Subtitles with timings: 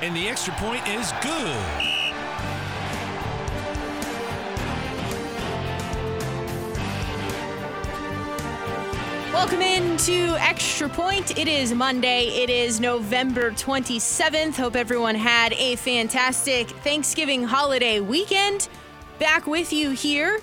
[0.00, 1.56] And the extra point is good.
[9.32, 11.36] Welcome into Extra Point.
[11.36, 12.28] It is Monday.
[12.28, 14.54] It is November 27th.
[14.54, 18.68] Hope everyone had a fantastic Thanksgiving holiday weekend.
[19.18, 20.38] Back with you here.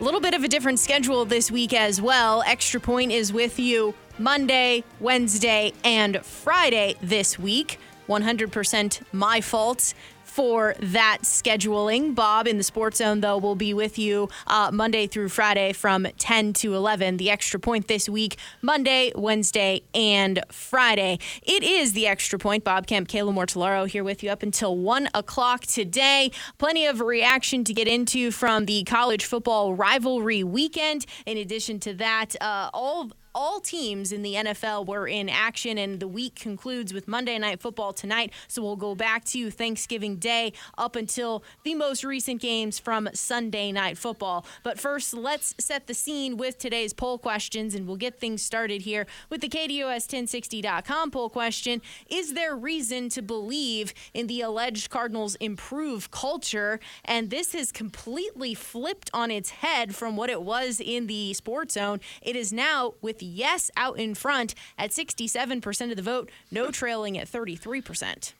[0.00, 2.42] A little bit of a different schedule this week as well.
[2.46, 7.78] Extra Point is with you Monday, Wednesday, and Friday this week.
[8.10, 9.94] 100% my fault
[10.30, 12.14] for that scheduling.
[12.14, 16.06] Bob in the Sports Zone, though, will be with you uh, Monday through Friday from
[16.18, 17.16] 10 to 11.
[17.16, 21.18] The extra point this week, Monday, Wednesday, and Friday.
[21.42, 22.62] It is the extra point.
[22.62, 26.30] Bob Kemp, Kayla Mortellaro here with you up until 1 o'clock today.
[26.58, 31.06] Plenty of reaction to get into from the college football rivalry weekend.
[31.26, 36.00] In addition to that, uh, all all teams in the NFL were in action, and
[36.00, 38.32] the week concludes with Monday Night Football tonight.
[38.48, 43.72] So we'll go back to Thanksgiving Day up until the most recent games from Sunday
[43.72, 44.44] Night Football.
[44.62, 48.82] But first, let's set the scene with today's poll questions, and we'll get things started
[48.82, 55.36] here with the KDUS1060.com poll question Is there reason to believe in the alleged Cardinals'
[55.36, 56.80] improved culture?
[57.04, 61.74] And this has completely flipped on its head from what it was in the sports
[61.74, 62.00] zone.
[62.22, 67.18] It is now with yes out in front at 67% of the vote, no trailing
[67.18, 68.32] at 33%.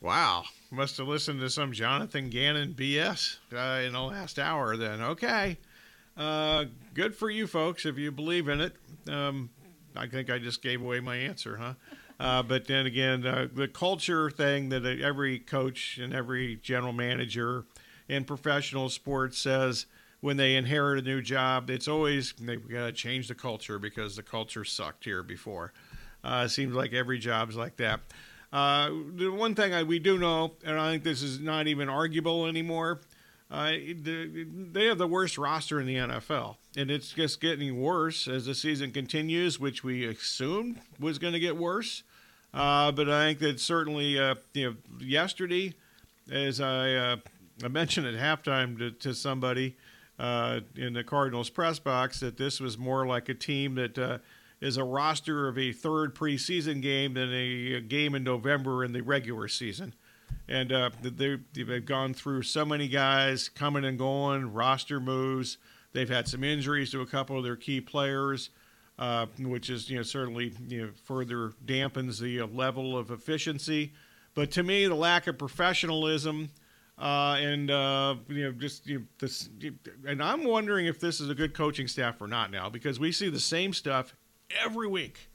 [0.00, 0.44] Wow.
[0.70, 5.00] Must have listened to some Jonathan Gannon BS uh, in the last hour then.
[5.00, 5.58] Okay.
[6.16, 6.64] Uh,
[6.94, 8.74] good for you folks if you believe in it.
[9.08, 9.50] Um,
[9.94, 11.74] I think I just gave away my answer, huh?
[12.18, 17.64] Uh, but then again, uh, the culture thing that every coach and every general manager
[18.08, 19.86] in professional sports says
[20.22, 24.16] when they inherit a new job, it's always they've got to change the culture because
[24.16, 25.72] the culture sucked here before.
[26.24, 28.00] Uh, it seems like every job's like that.
[28.52, 31.88] Uh, the one thing I, we do know, and I think this is not even
[31.88, 33.00] arguable anymore,
[33.50, 38.28] uh, the, they have the worst roster in the NFL, and it's just getting worse
[38.28, 42.04] as the season continues, which we assumed was going to get worse.
[42.54, 45.74] Uh, but I think that certainly, uh, you know, yesterday,
[46.30, 47.16] as I, uh,
[47.64, 49.76] I mentioned at halftime to, to somebody,
[50.18, 54.18] uh, in the Cardinals press box that this was more like a team that uh,
[54.60, 58.92] is a roster of a third preseason game than a, a game in November in
[58.92, 59.94] the regular season.
[60.48, 65.58] And uh, they've gone through so many guys coming and going, roster moves.
[65.92, 68.50] They've had some injuries to a couple of their key players,
[68.98, 73.92] uh, which is you know certainly you know further dampens the level of efficiency.
[74.34, 76.50] But to me, the lack of professionalism
[77.02, 79.48] uh, and uh, you know, just you this,
[80.06, 83.10] and I'm wondering if this is a good coaching staff or not now because we
[83.10, 84.14] see the same stuff
[84.64, 85.28] every week,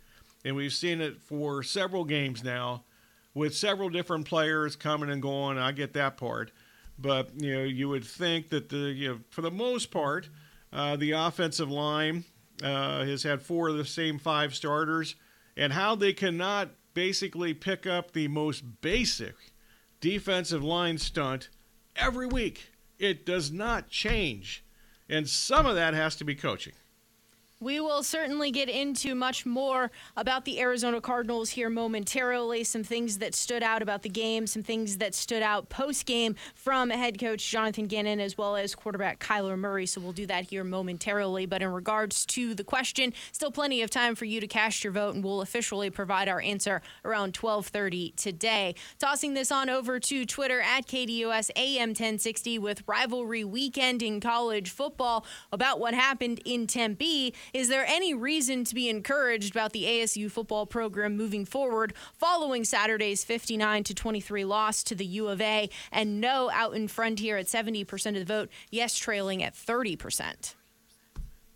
[0.45, 2.85] and we've seen it for several games now,
[3.33, 5.57] with several different players coming and going.
[5.57, 6.53] I get that part,
[6.97, 10.29] but you know, you would think that the you know, for the most part,
[10.71, 12.23] uh, the offensive line
[12.63, 15.15] uh, has had four of the same five starters,
[15.57, 19.35] and how they cannot basically pick up the most basic
[19.99, 21.49] defensive line stunt
[21.97, 22.69] every week.
[22.99, 24.63] It does not change.
[25.09, 26.73] And some of that has to be coaching.
[27.59, 32.63] We will certainly get into much more about the Arizona Cardinals here momentarily.
[32.63, 36.35] Some things that stood out about the game, some things that stood out post game
[36.53, 39.87] from head coach Jonathan Gannon as well as quarterback Kyler Murray.
[39.87, 41.47] So we'll do that here momentarily.
[41.47, 44.93] But in regards to the question, still plenty of time for you to cast your
[44.93, 48.75] vote, and we'll officially provide our answer around 12:30 today.
[48.99, 54.69] Tossing this on over to Twitter at KDUS AM 1060 with rivalry weekend in college
[54.69, 57.33] football about what happened in Tempe.
[57.53, 62.63] Is there any reason to be encouraged about the ASU football program moving forward following
[62.63, 67.19] Saturday's 59 to 23 loss to the U of A and no out in front
[67.19, 70.55] here at 70% of the vote, yes trailing at 30%?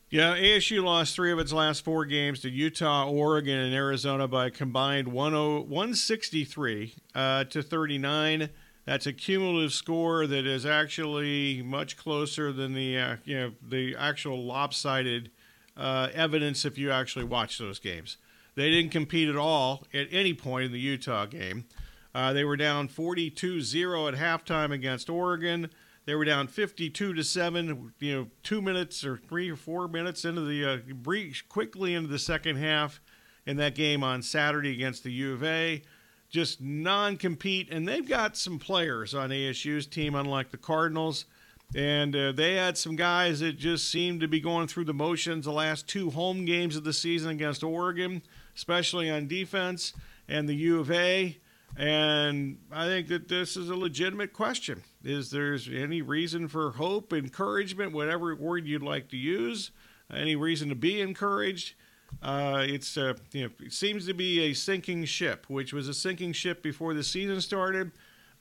[0.09, 4.47] Yeah, ASU lost three of its last four games to Utah, Oregon, and Arizona by
[4.47, 8.49] a combined 163 uh, to 39.
[8.85, 13.95] That's a cumulative score that is actually much closer than the uh, you know the
[13.95, 15.31] actual lopsided
[15.77, 18.17] uh, evidence if you actually watch those games.
[18.55, 21.65] They didn't compete at all at any point in the Utah game.
[22.13, 25.69] Uh, they were down 42 0 at halftime against Oregon.
[26.05, 30.25] They were down 52 to 7, you know, two minutes or three or four minutes
[30.25, 32.99] into the, uh, breach quickly into the second half
[33.45, 35.83] in that game on Saturday against the U of A.
[36.29, 37.69] Just non compete.
[37.71, 41.25] And they've got some players on ASU's team, unlike the Cardinals.
[41.73, 45.45] And uh, they had some guys that just seemed to be going through the motions
[45.45, 48.21] the last two home games of the season against Oregon,
[48.55, 49.93] especially on defense,
[50.27, 51.37] and the U of A.
[51.77, 54.83] And I think that this is a legitimate question.
[55.03, 59.71] Is there any reason for hope, encouragement, whatever word you'd like to use?
[60.13, 61.75] Any reason to be encouraged?
[62.21, 65.93] Uh, it's uh, you know it seems to be a sinking ship, which was a
[65.93, 67.91] sinking ship before the season started.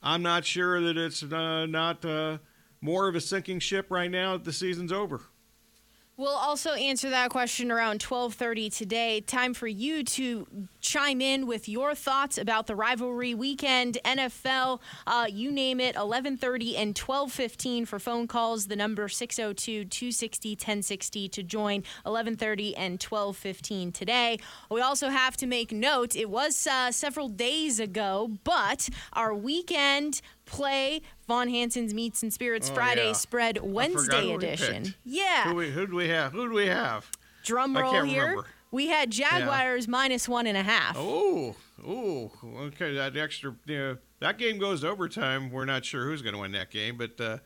[0.03, 2.39] I'm not sure that it's uh, not uh,
[2.81, 5.21] more of a sinking ship right now that the season's over.
[6.17, 9.21] We'll also answer that question around 12:30 today.
[9.21, 10.45] Time for you to
[10.79, 15.95] chime in with your thoughts about the rivalry weekend, NFL, uh, you name it.
[15.95, 18.67] 11:30 and 12:15 for phone calls.
[18.67, 21.83] The number 602-260-1060 to join.
[22.05, 24.37] 11:30 and 12:15 today.
[24.69, 26.15] We also have to make note.
[26.15, 32.69] It was uh, several days ago, but our weekend play Von Hanson's Meats and Spirits
[32.69, 33.13] Oh, Friday yeah.
[33.13, 34.83] Spread Wednesday we edition.
[34.83, 34.97] picked.
[35.05, 35.43] Yeah.
[35.45, 36.31] Who, we, who do we have?
[36.31, 37.09] Who do we have?
[37.43, 38.21] Drum roll here.
[38.23, 38.45] remember.
[38.71, 40.95] We had Jaguars minus one and a half.
[40.97, 41.55] Oh,
[41.85, 42.93] oh, okay.
[42.95, 45.49] That extra, you know, that game goes to overtime.
[45.51, 47.37] We're not sure who's going to win that game, but uh,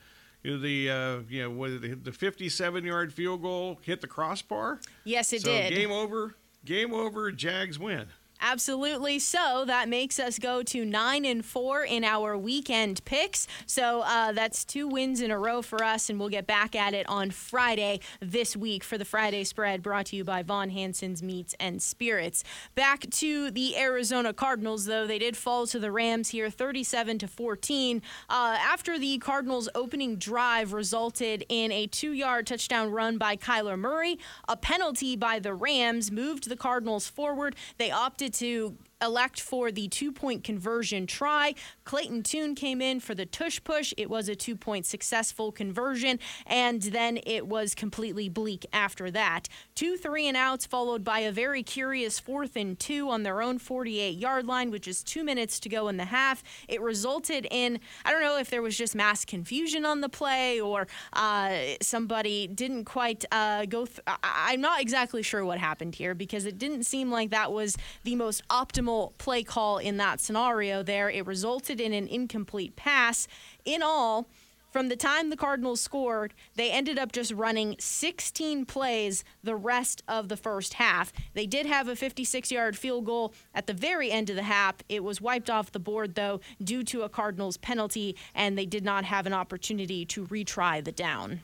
[0.44, 4.80] you know, the uh, you know the, the 57-yard field goal hit the crossbar.
[5.04, 5.74] Yes, it so did.
[5.74, 6.36] game over.
[6.64, 7.32] Game over.
[7.32, 8.06] Jags win.
[8.48, 9.18] Absolutely.
[9.18, 13.48] So that makes us go to nine and four in our weekend picks.
[13.66, 16.94] So uh, that's two wins in a row for us, and we'll get back at
[16.94, 21.24] it on Friday this week for the Friday spread brought to you by Von Hanson's
[21.24, 22.44] Meats and Spirits.
[22.76, 27.28] Back to the Arizona Cardinals, though they did fall to the Rams here, 37 to
[27.28, 28.00] 14.
[28.30, 34.20] Uh, after the Cardinals' opening drive resulted in a two-yard touchdown run by Kyler Murray,
[34.48, 37.56] a penalty by the Rams moved the Cardinals forward.
[37.80, 41.54] They opted to elect for the two point conversion try.
[41.84, 43.94] Clayton Tune came in for the tush push.
[43.98, 49.48] It was a two point successful conversion, and then it was completely bleak after that.
[49.76, 53.60] Two three and outs, followed by a very curious fourth and two on their own
[53.60, 56.44] 48 yard line, which is two minutes to go in the half.
[56.68, 60.62] It resulted in, I don't know if there was just mass confusion on the play
[60.62, 63.86] or uh, somebody didn't quite uh, go.
[63.86, 67.52] Th- I- I'm not exactly sure what happened here because it didn't seem like that
[67.52, 68.85] was the most optimal
[69.18, 71.10] play call in that scenario there.
[71.10, 73.28] It resulted in an incomplete pass.
[73.66, 74.28] In all,
[74.76, 80.04] from the time the Cardinals scored, they ended up just running 16 plays the rest
[80.06, 81.14] of the first half.
[81.34, 84.76] They did have a 56 yard field goal at the very end of the half.
[84.90, 88.84] It was wiped off the board, though, due to a Cardinals penalty, and they did
[88.84, 91.40] not have an opportunity to retry the down.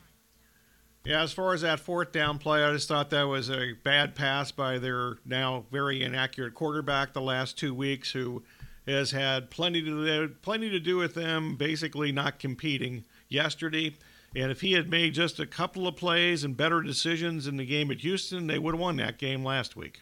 [1.04, 4.14] Yeah, as far as that fourth down play, I just thought that was a bad
[4.14, 8.44] pass by their now very inaccurate quarterback the last two weeks, who
[8.86, 13.94] has had plenty to plenty to do with them basically not competing yesterday.
[14.34, 17.66] And if he had made just a couple of plays and better decisions in the
[17.66, 20.00] game at Houston, they would have won that game last week.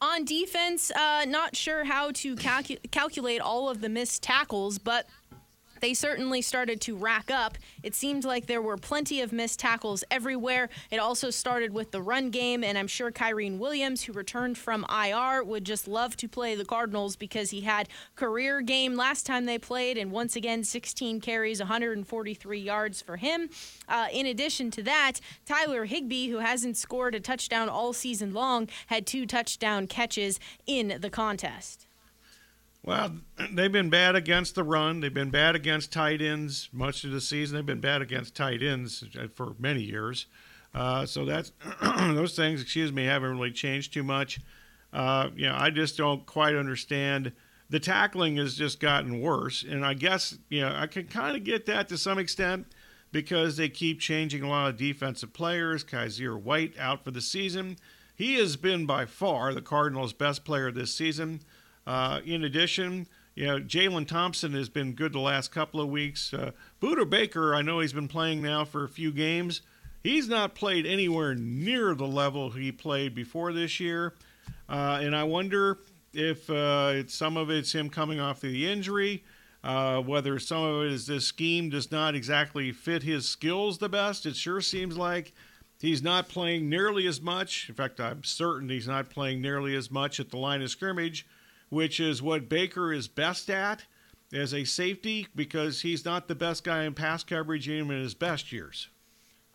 [0.00, 5.06] On defense, uh, not sure how to calcu- calculate all of the missed tackles, but
[5.80, 7.58] they certainly started to rack up.
[7.82, 10.68] It seemed like there were plenty of missed tackles everywhere.
[10.90, 14.86] It also started with the run game, and I'm sure Kyren Williams, who returned from
[14.90, 19.44] IR, would just love to play the Cardinals because he had career game last time
[19.44, 23.48] they played, and once again, 16 carries, 143 yards for him.
[23.88, 28.68] Uh, in addition to that, Tyler Higbee, who hasn't scored a touchdown all season long,
[28.86, 31.86] had two touchdown catches in the contest.
[32.86, 33.16] Well,
[33.52, 35.00] they've been bad against the run.
[35.00, 37.56] They've been bad against tight ends much of the season.
[37.56, 40.26] They've been bad against tight ends for many years.
[40.72, 41.50] Uh, so that's
[41.98, 42.62] those things.
[42.62, 44.38] Excuse me, haven't really changed too much.
[44.92, 47.32] Uh, you know, I just don't quite understand.
[47.68, 51.42] The tackling has just gotten worse, and I guess you know I can kind of
[51.42, 52.66] get that to some extent
[53.10, 55.82] because they keep changing a lot of defensive players.
[55.82, 57.78] Kyzir White out for the season.
[58.14, 61.40] He has been by far the Cardinals' best player this season.
[61.86, 66.32] Uh, in addition, you know, Jalen Thompson has been good the last couple of weeks.
[66.32, 69.60] Uh, Budda Baker, I know he's been playing now for a few games.
[70.02, 74.14] He's not played anywhere near the level he played before this year.
[74.68, 75.78] Uh, and I wonder
[76.12, 79.22] if uh, some of it's him coming off the injury,
[79.62, 83.88] uh, whether some of it is this scheme does not exactly fit his skills the
[83.88, 84.26] best.
[84.26, 85.34] It sure seems like
[85.78, 87.68] he's not playing nearly as much.
[87.68, 91.26] In fact, I'm certain he's not playing nearly as much at the line of scrimmage
[91.68, 93.84] which is what Baker is best at.
[94.32, 98.14] as a safety because he's not the best guy in pass coverage even in his
[98.14, 98.88] best years.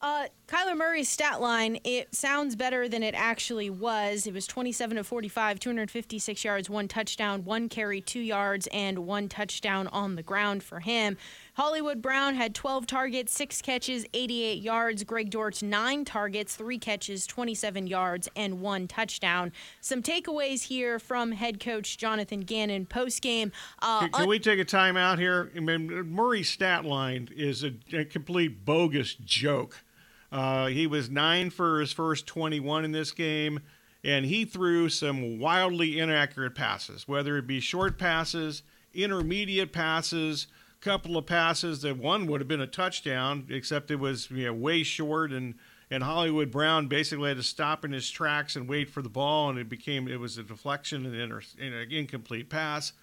[0.03, 4.25] Uh, Kyler Murray's stat line, it sounds better than it actually was.
[4.25, 9.29] It was 27 to 45, 256 yards, one touchdown, one carry, two yards, and one
[9.29, 11.17] touchdown on the ground for him.
[11.53, 15.03] Hollywood Brown had 12 targets, six catches, 88 yards.
[15.03, 19.51] Greg Dortch, nine targets, three catches, 27 yards, and one touchdown.
[19.81, 23.51] Some takeaways here from head coach Jonathan Gannon post game.
[23.81, 25.51] Uh, can, can un- we take a timeout here?
[25.55, 29.83] I mean, Murray's stat line is a, a complete bogus joke.
[30.31, 33.59] Uh, he was nine for his first 21 in this game,
[34.03, 40.47] and he threw some wildly inaccurate passes, whether it be short passes, intermediate passes,
[40.81, 44.53] couple of passes that one would have been a touchdown, except it was you know,
[44.53, 45.55] way short, and
[45.89, 49.49] and Hollywood Brown basically had to stop in his tracks and wait for the ball,
[49.49, 52.93] and it became it was a deflection and an, an incomplete pass.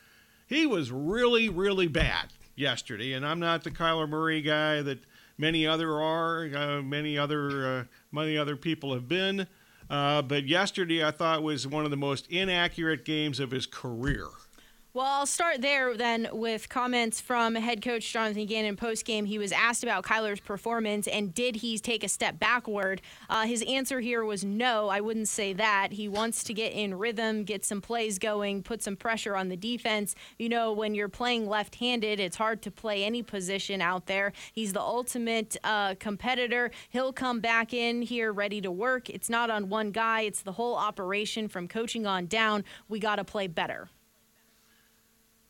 [0.46, 4.98] He was really really bad yesterday, and I'm not the Kyler Murray guy that
[5.38, 9.46] many other are, uh, many other uh, many other people have been.
[9.88, 14.26] Uh, but yesterday, I thought was one of the most inaccurate games of his career.
[14.98, 19.26] Well, I'll start there then with comments from head coach Jonathan Gannon post game.
[19.26, 23.00] He was asked about Kyler's performance and did he take a step backward.
[23.30, 24.88] Uh, his answer here was no.
[24.88, 25.92] I wouldn't say that.
[25.92, 29.56] He wants to get in rhythm, get some plays going, put some pressure on the
[29.56, 30.16] defense.
[30.36, 34.32] You know, when you're playing left-handed, it's hard to play any position out there.
[34.52, 36.72] He's the ultimate uh, competitor.
[36.90, 39.08] He'll come back in here ready to work.
[39.08, 40.22] It's not on one guy.
[40.22, 42.64] It's the whole operation from coaching on down.
[42.88, 43.90] We got to play better.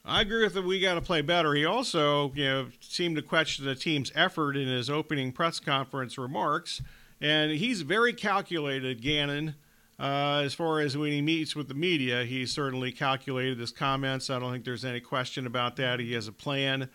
[0.05, 0.65] I agree with that.
[0.65, 1.55] We got to play better.
[1.55, 6.17] He also, you know, seemed to question the team's effort in his opening press conference
[6.17, 6.81] remarks,
[7.21, 9.55] and he's very calculated, Gannon.
[10.01, 14.31] Uh, as far as when he meets with the media, he certainly calculated his comments.
[14.31, 15.99] I don't think there's any question about that.
[15.99, 16.89] He has a plan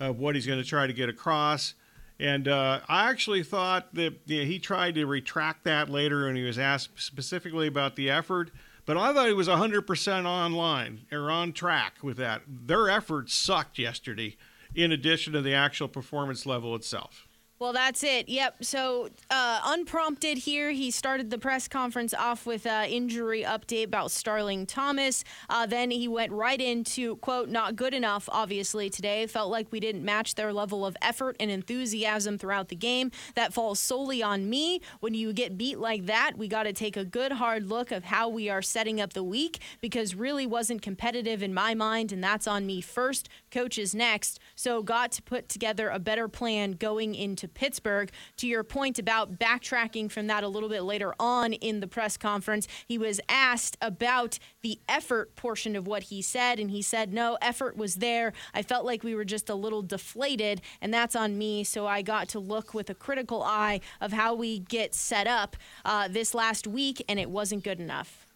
[0.00, 1.74] of what he's going to try to get across.
[2.18, 6.34] And uh, I actually thought that you know, he tried to retract that later, when
[6.34, 8.50] he was asked specifically about the effort.
[8.88, 12.40] But I thought he was 100% online or on track with that.
[12.48, 14.38] Their efforts sucked yesterday,
[14.74, 17.27] in addition to the actual performance level itself.
[17.60, 18.28] Well, that's it.
[18.28, 18.64] Yep.
[18.64, 24.12] So, uh, unprompted here, he started the press conference off with an injury update about
[24.12, 25.24] Starling Thomas.
[25.50, 29.26] Uh, then he went right into, quote, not good enough, obviously, today.
[29.26, 33.10] Felt like we didn't match their level of effort and enthusiasm throughout the game.
[33.34, 34.80] That falls solely on me.
[35.00, 38.04] When you get beat like that, we got to take a good hard look of
[38.04, 42.22] how we are setting up the week because really wasn't competitive in my mind, and
[42.22, 43.28] that's on me first.
[43.50, 44.38] Coaches next.
[44.54, 48.10] So, got to put together a better plan going into Pittsburgh.
[48.38, 52.16] To your point about backtracking from that a little bit later on in the press
[52.16, 57.12] conference, he was asked about the effort portion of what he said, and he said,
[57.12, 58.32] No, effort was there.
[58.54, 61.64] I felt like we were just a little deflated, and that's on me.
[61.64, 65.56] So I got to look with a critical eye of how we get set up
[65.84, 68.26] uh, this last week, and it wasn't good enough.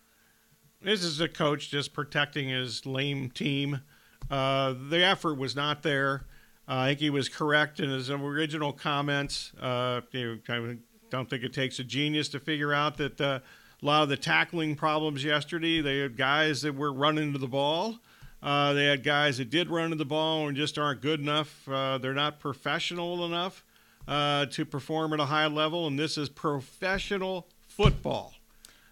[0.80, 3.82] This is a coach just protecting his lame team.
[4.30, 6.24] Uh, the effort was not there.
[6.68, 9.52] Uh, I think he was correct in his original comments.
[9.60, 10.76] Uh, you know, I
[11.10, 13.40] don't think it takes a genius to figure out that uh,
[13.82, 17.48] a lot of the tackling problems yesterday, they had guys that were running to the
[17.48, 17.98] ball.
[18.42, 21.68] Uh, they had guys that did run to the ball and just aren't good enough.
[21.68, 23.64] Uh, they're not professional enough
[24.06, 28.34] to perform at a high level, and this is professional football.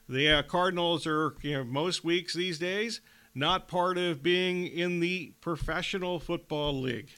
[0.08, 3.00] The Cardinals are, you know, most weeks these days
[3.34, 7.08] not part of being in the professional football league.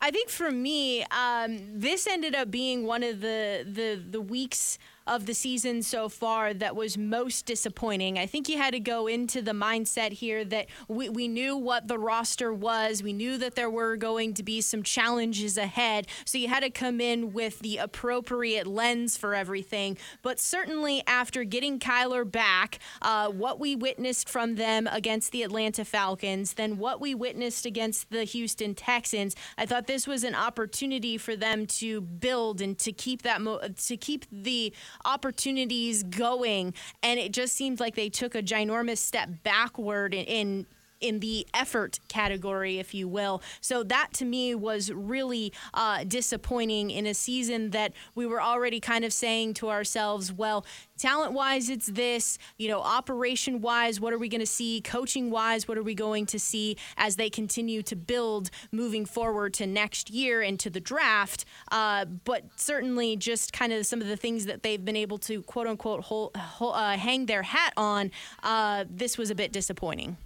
[0.00, 4.78] I think for me, um, this ended up being one of the the the weeks
[5.06, 8.18] of the season so far that was most disappointing.
[8.18, 11.88] I think you had to go into the mindset here that we, we knew what
[11.88, 13.02] the roster was.
[13.02, 16.06] We knew that there were going to be some challenges ahead.
[16.24, 19.98] So you had to come in with the appropriate lens for everything.
[20.22, 25.84] But certainly after getting Kyler back, uh, what we witnessed from them against the Atlanta
[25.84, 31.18] Falcons, then what we witnessed against the Houston Texans, I thought this was an opportunity
[31.18, 34.72] for them to build and to keep that mo- to keep the
[35.04, 40.66] opportunities going, and it just seemed like they took a ginormous step backward in, in
[41.00, 43.42] in the effort category, if you will.
[43.60, 48.80] So that to me was really uh, disappointing in a season that we were already
[48.80, 50.64] kind of saying to ourselves, well,
[50.98, 54.80] talent wise, it's this, you know, operation wise, what are we going to see?
[54.82, 59.54] Coaching wise, what are we going to see as they continue to build moving forward
[59.54, 61.44] to next year and to the draft?
[61.72, 65.42] Uh, but certainly just kind of some of the things that they've been able to
[65.42, 68.10] quote unquote hold, hold, uh, hang their hat on,
[68.42, 70.16] uh, this was a bit disappointing.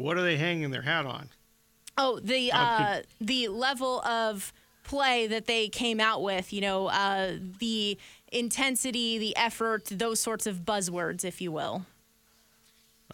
[0.00, 1.28] What are they hanging their hat on?
[1.96, 4.52] Oh, the uh, the level of
[4.84, 7.98] play that they came out with, you know, uh, the
[8.32, 11.84] intensity, the effort, those sorts of buzzwords, if you will.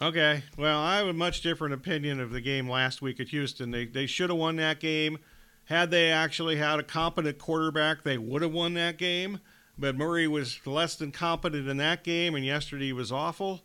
[0.01, 0.43] Okay.
[0.57, 3.71] Well, I have a much different opinion of the game last week at Houston.
[3.71, 5.17] They they should have won that game.
[5.65, 9.39] Had they actually had a competent quarterback, they would have won that game.
[9.77, 13.61] But Murray was less than competent in that game, and yesterday was awful.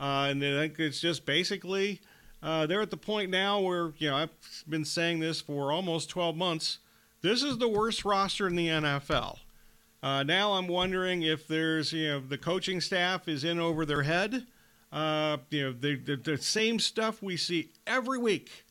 [0.00, 2.00] Uh, and I think it's just basically
[2.44, 4.30] uh, they're at the point now where you know I've
[4.68, 6.78] been saying this for almost 12 months.
[7.22, 9.38] This is the worst roster in the NFL.
[10.02, 14.02] Uh, now I'm wondering if there's you know the coaching staff is in over their
[14.02, 14.46] head.
[14.92, 18.66] Uh, you know the, the, the same stuff we see every week.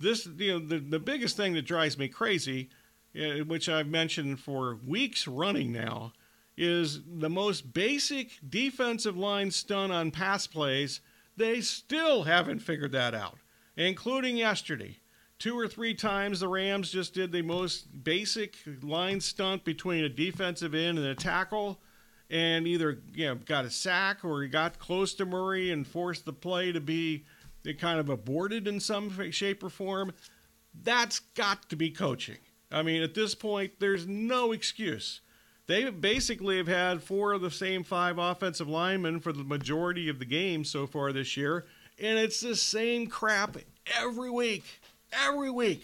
[0.00, 2.70] This you know the the biggest thing that drives me crazy,
[3.16, 6.12] uh, which I've mentioned for weeks running now,
[6.56, 10.98] is the most basic defensive line stunt on pass plays
[11.36, 13.38] they still haven't figured that out,
[13.76, 14.98] including yesterday.
[15.38, 20.08] Two or three times the Rams just did the most basic line stunt between a
[20.08, 21.80] defensive end and a tackle,
[22.30, 26.24] and either you know, got a sack or he got close to Murray and forced
[26.24, 27.24] the play to be
[27.78, 30.12] kind of aborted in some shape or form.
[30.82, 32.38] That's got to be coaching.
[32.70, 35.20] I mean, at this point, there's no excuse.
[35.72, 40.18] They basically have had four of the same five offensive linemen for the majority of
[40.18, 41.64] the game so far this year,
[41.98, 43.56] and it's the same crap
[43.98, 44.64] every week.
[45.14, 45.82] Every week.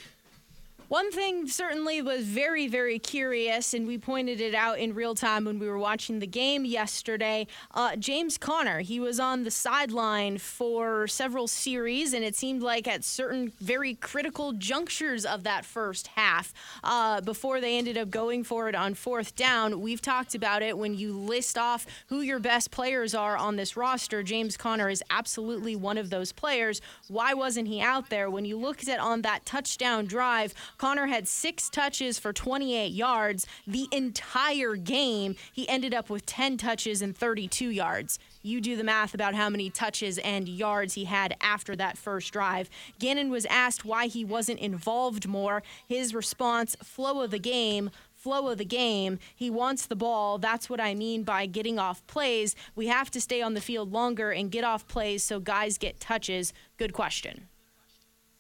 [0.89, 5.45] One thing certainly was very, very curious, and we pointed it out in real time
[5.45, 7.47] when we were watching the game yesterday.
[7.75, 12.89] Uh, James Conner, he was on the sideline for several series, and it seemed like
[12.89, 18.43] at certain very critical junctures of that first half, uh, before they ended up going
[18.43, 19.83] for it on fourth down.
[19.83, 23.77] We've talked about it when you list off who your best players are on this
[23.77, 24.23] roster.
[24.23, 26.81] James Conner is absolutely one of those players.
[27.09, 28.31] Why wasn't he out there?
[28.31, 33.47] When you looked at on that touchdown drive, Conner had six touches for 28 yards.
[33.67, 38.19] The entire game, he ended up with 10 touches and 32 yards.
[38.43, 42.33] You do the math about how many touches and yards he had after that first
[42.33, 42.71] drive.
[43.01, 45.65] Gannon was asked why he wasn't involved more.
[45.89, 49.19] His response flow of the game, flow of the game.
[49.35, 50.39] He wants the ball.
[50.39, 52.55] That's what I mean by getting off plays.
[52.77, 55.99] We have to stay on the field longer and get off plays so guys get
[55.99, 56.53] touches.
[56.77, 57.49] Good question.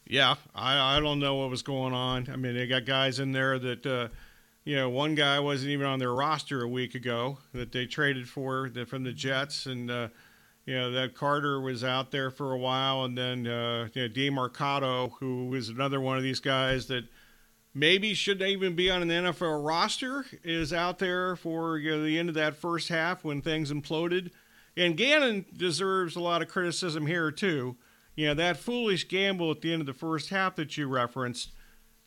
[0.09, 2.29] Yeah, I, I don't know what was going on.
[2.33, 4.09] I mean, they got guys in there that, uh,
[4.65, 8.27] you know, one guy wasn't even on their roster a week ago that they traded
[8.27, 10.09] for the, from the Jets, and uh,
[10.65, 14.09] you know that Carter was out there for a while, and then uh, you know,
[14.09, 17.05] Demercado, who was another one of these guys that
[17.75, 22.19] maybe shouldn't even be on an NFL roster, is out there for you know, the
[22.19, 24.31] end of that first half when things imploded.
[24.75, 27.77] And Gannon deserves a lot of criticism here too
[28.19, 31.53] you know, that foolish gamble at the end of the first half that you referenced,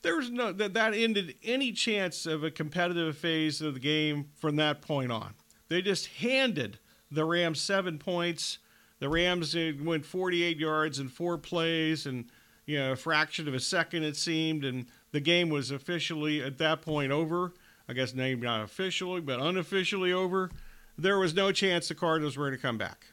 [0.02, 4.26] there was no that that ended any chance of a competitive phase of the game
[4.36, 5.36] from that point on.
[5.69, 8.58] They just handed the Rams seven points.
[9.00, 12.26] The Rams uh, went 48 yards in four plays, and
[12.65, 16.58] you know, a fraction of a second it seemed, and the game was officially at
[16.58, 17.54] that point over.
[17.88, 20.52] I guess maybe not officially, but unofficially over.
[20.97, 23.06] There was no chance the Cardinals were going to come back.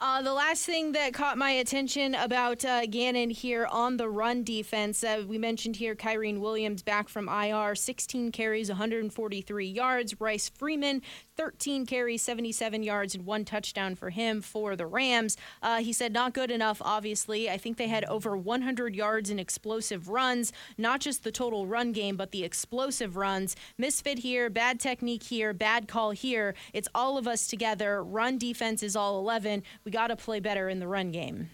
[0.00, 4.42] Uh, the last thing that caught my attention about uh, Gannon here on the run
[4.42, 10.20] defense, uh, we mentioned here Kyren Williams back from IR, 16 carries, 143 yards.
[10.20, 11.00] Royce Freeman,
[11.36, 15.36] 13 carries, 77 yards, and one touchdown for him for the Rams.
[15.62, 17.48] Uh, he said, not good enough, obviously.
[17.48, 21.92] I think they had over 100 yards in explosive runs, not just the total run
[21.92, 23.54] game, but the explosive runs.
[23.78, 26.54] Misfit here, bad technique here, bad call here.
[26.72, 28.02] It's all of us together.
[28.02, 29.62] Run defense is all 11.
[29.84, 31.50] We got to play better in the run game.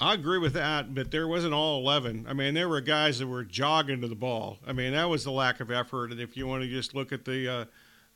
[0.00, 2.26] I agree with that, but there wasn't all 11.
[2.28, 4.58] I mean, there were guys that were jogging to the ball.
[4.66, 6.12] I mean, that was the lack of effort.
[6.12, 7.64] And if you want to just look at the, uh,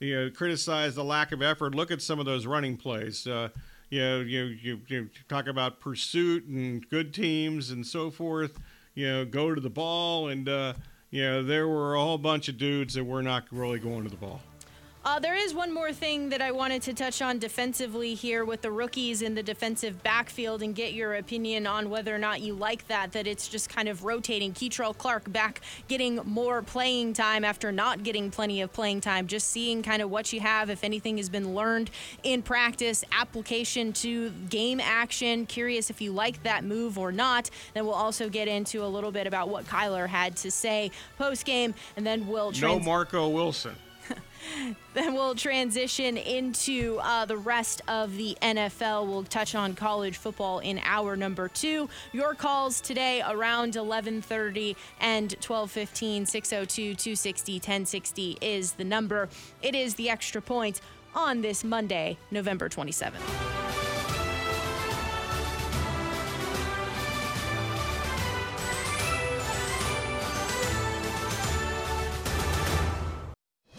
[0.01, 1.75] you know, criticize the lack of effort.
[1.75, 3.27] Look at some of those running plays.
[3.27, 3.49] Uh,
[3.91, 8.59] you know, you, you, you talk about pursuit and good teams and so forth.
[8.95, 10.73] You know, go to the ball, and uh,
[11.11, 14.09] you know there were a whole bunch of dudes that were not really going to
[14.09, 14.41] the ball.
[15.07, 18.62] Uh, there is one more thing that I wanted to touch on defensively here with
[18.62, 22.55] the rookies in the defensive backfield and get your opinion on whether or not you
[22.55, 24.53] like that, that it's just kind of rotating.
[24.53, 29.47] Kei'Trel Clark back getting more playing time after not getting plenty of playing time, just
[29.47, 31.88] seeing kind of what you have, if anything has been learned
[32.25, 35.47] in practice, application to game action.
[35.47, 37.49] Curious if you like that move or not.
[37.75, 41.45] Then we'll also get into a little bit about what Kyler had to say post
[41.45, 42.51] game, and then we'll.
[42.51, 43.77] Trans- no Marco Wilson.
[44.95, 49.07] Then we'll transition into uh, the rest of the NFL.
[49.07, 51.90] We'll touch on college football in hour number two.
[52.12, 56.27] Your calls today around 11:30 and 12:15.
[56.27, 59.29] 602-260-1060 is the number.
[59.62, 60.81] It is the extra point
[61.14, 63.76] on this Monday, November 27th.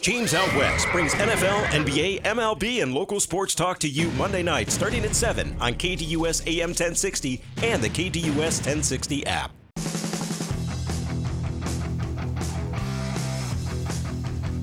[0.08, 4.72] James Out West brings NFL, NBA, MLB, and local sports talk to you Monday night
[4.72, 9.52] starting at 7 on KDUS AM 1060 and the KDUS 1060 app.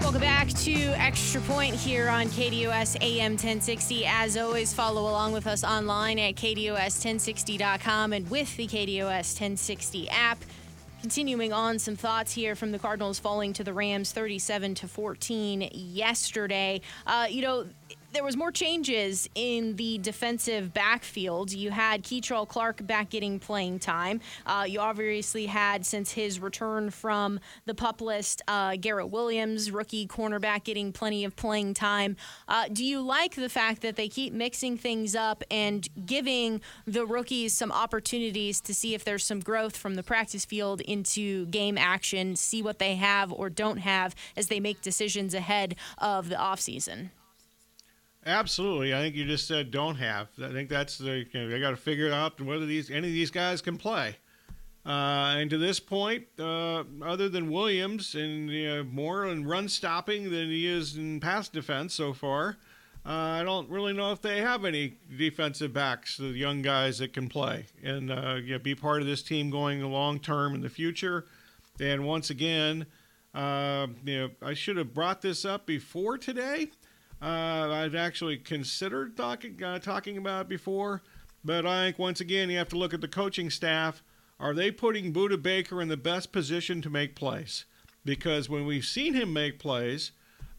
[0.00, 4.06] Welcome back to Extra Point here on KDUS AM 1060.
[4.06, 10.42] As always, follow along with us online at KDUS1060.com and with the KDUS 1060 app.
[11.04, 15.68] Continuing on some thoughts here from the Cardinals falling to the Rams 37 to 14
[15.70, 16.80] yesterday.
[17.06, 17.66] Uh, you know,
[18.14, 21.52] there was more changes in the defensive backfield.
[21.52, 24.20] You had Kei'Trel Clark back getting playing time.
[24.46, 30.06] Uh, you obviously had, since his return from the pup list, uh, Garrett Williams, rookie
[30.06, 32.16] cornerback, getting plenty of playing time.
[32.46, 37.04] Uh, do you like the fact that they keep mixing things up and giving the
[37.04, 41.76] rookies some opportunities to see if there's some growth from the practice field into game
[41.76, 46.36] action, see what they have or don't have as they make decisions ahead of the
[46.36, 47.10] offseason?
[48.26, 48.94] Absolutely.
[48.94, 50.28] I think you just said don't have.
[50.42, 53.14] I think that's the you know, they got to figure out whether these any of
[53.14, 54.16] these guys can play.
[54.86, 60.48] Uh, and to this point, uh, other than Williams and more in run stopping than
[60.48, 62.58] he is in pass defense so far,
[63.06, 67.12] uh, I don't really know if they have any defensive backs, the young guys that
[67.12, 70.60] can play and uh, you know, be part of this team going long term in
[70.60, 71.26] the future.
[71.80, 72.86] And once again,
[73.34, 76.68] uh, you know, I should have brought this up before today.
[77.24, 81.00] Uh, I've actually considered talking uh, talking about before,
[81.42, 84.02] but I think once again you have to look at the coaching staff.
[84.38, 87.64] Are they putting Budda Baker in the best position to make plays?
[88.04, 90.12] Because when we've seen him make plays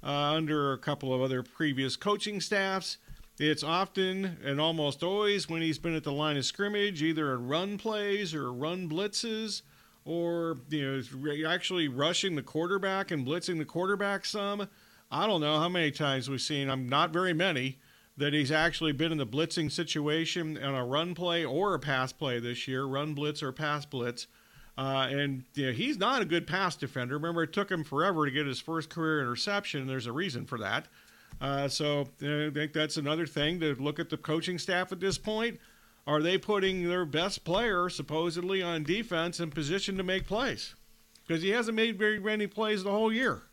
[0.04, 2.98] uh, under a couple of other previous coaching staffs,
[3.38, 7.48] it's often and almost always when he's been at the line of scrimmage, either in
[7.48, 9.62] run plays or run blitzes,
[10.04, 14.68] or you know actually rushing the quarterback and blitzing the quarterback some.
[15.12, 17.78] I don't know how many times we've seen, I'm not very many,
[18.18, 22.12] that he's actually been in the blitzing situation on a run play or a pass
[22.12, 24.28] play this year, run blitz or pass blitz.
[24.78, 27.16] Uh, and you know, he's not a good pass defender.
[27.16, 29.88] Remember, it took him forever to get his first career interception.
[29.88, 30.88] There's a reason for that.
[31.40, 35.18] Uh, so I think that's another thing to look at the coaching staff at this
[35.18, 35.60] point.
[36.08, 40.76] Are they putting their best player supposedly on defense in position to make plays?
[41.26, 43.44] Because he hasn't made very many plays the whole year.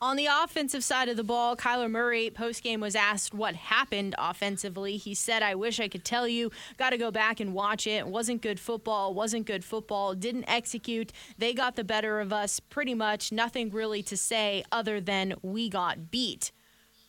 [0.00, 4.96] On the offensive side of the ball, Kyler Murray postgame was asked what happened offensively.
[4.96, 6.52] He said, I wish I could tell you.
[6.76, 8.06] Got to go back and watch it.
[8.06, 9.12] Wasn't good football.
[9.12, 10.14] Wasn't good football.
[10.14, 11.10] Didn't execute.
[11.36, 13.32] They got the better of us pretty much.
[13.32, 16.52] Nothing really to say other than we got beat.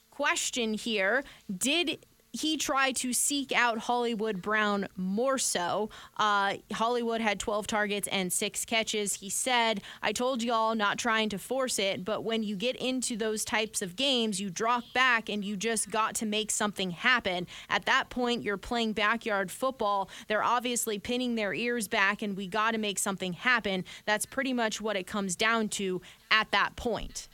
[0.10, 1.24] Question here
[1.56, 2.04] Did
[2.40, 5.90] he tried to seek out Hollywood Brown more so.
[6.18, 9.16] Uh, Hollywood had 12 targets and six catches.
[9.16, 13.18] He said, I told y'all not trying to force it, but when you get into
[13.18, 17.46] those types of games, you drop back and you just got to make something happen.
[17.70, 20.10] At that point, you're playing backyard football.
[20.28, 23.84] They're obviously pinning their ears back, and we got to make something happen.
[24.06, 27.28] That's pretty much what it comes down to at that point.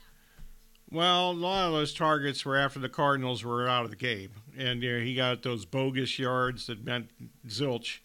[0.91, 4.29] Well, a lot of those targets were after the Cardinals were out of the game,
[4.57, 7.09] and you know, he got those bogus yards that meant
[7.47, 7.99] zilch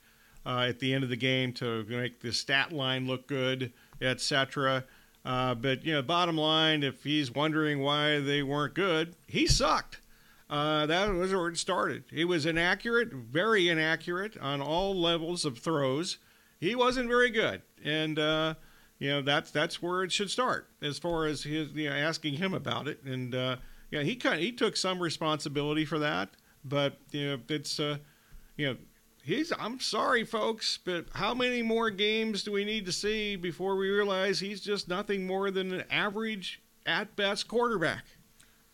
[0.47, 4.85] uh, at the end of the game to make the stat line look good, etc.
[5.25, 10.01] Uh, but you know, bottom line, if he's wondering why they weren't good, he sucked.
[10.49, 12.05] Uh, that was where it started.
[12.11, 16.19] He was inaccurate, very inaccurate on all levels of throws.
[16.59, 18.55] He wasn't very good, and uh,
[19.01, 22.35] you know that's that's where it should start as far as his you know asking
[22.35, 23.03] him about it.
[23.05, 23.57] And uh,
[23.91, 26.31] yeah he kind he took some responsibility for that
[26.65, 27.99] but you know it's uh,
[28.57, 28.77] you know
[29.23, 33.77] he's I'm sorry folks but how many more games do we need to see before
[33.77, 38.05] we realize he's just nothing more than an average at best quarterback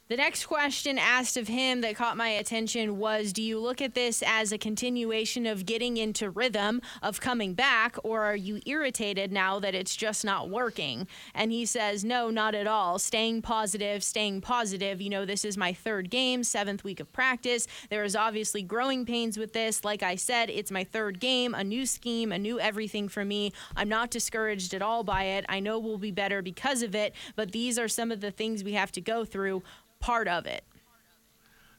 [0.09, 3.95] the next question asked of him that caught my attention was Do you look at
[3.95, 9.33] this as a continuation of getting into rhythm, of coming back, or are you irritated
[9.33, 11.09] now that it's just not working?
[11.35, 13.01] And he says, No, not at all.
[13.01, 15.01] Staying positive, staying positive.
[15.01, 17.66] You know, this is my third game, seventh week of practice.
[17.90, 19.85] There is obviously growing pains with this.
[19.85, 23.53] Like I said, it's my third game, a new scheme, a new everything for me.
[23.75, 25.45] I'm not discouraged at all by it.
[25.49, 28.62] I know we'll be better because of it, but these are some of the things
[28.62, 29.62] we have to go through
[30.01, 30.65] part of it.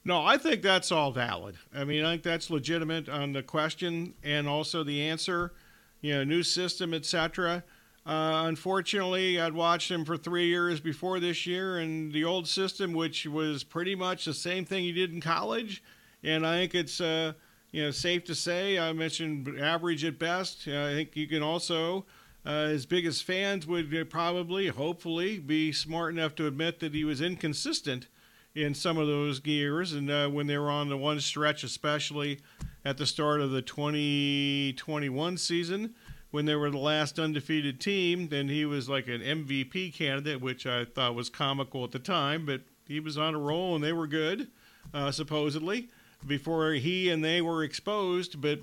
[0.03, 1.55] No, I think that's all valid.
[1.75, 5.53] I mean, I think that's legitimate on the question and also the answer.
[5.99, 7.63] You know, new system, etc.
[8.05, 12.93] Uh, unfortunately, I'd watched him for three years before this year, and the old system,
[12.93, 15.83] which was pretty much the same thing he did in college.
[16.23, 17.33] And I think it's uh,
[17.71, 20.69] you know safe to say I mentioned average at best.
[20.69, 22.05] Uh, I think you can also,
[22.47, 27.19] uh, his biggest fans would probably, hopefully, be smart enough to admit that he was
[27.19, 28.07] inconsistent
[28.55, 32.39] in some of those gears, and uh, when they were on the one stretch, especially
[32.85, 35.93] at the start of the 2021 season,
[36.31, 40.65] when they were the last undefeated team, then he was like an MVP candidate, which
[40.65, 43.91] I thought was comical at the time, but he was on a roll and they
[43.91, 44.47] were good,
[44.93, 45.89] uh, supposedly,
[46.25, 48.39] before he and they were exposed.
[48.39, 48.61] But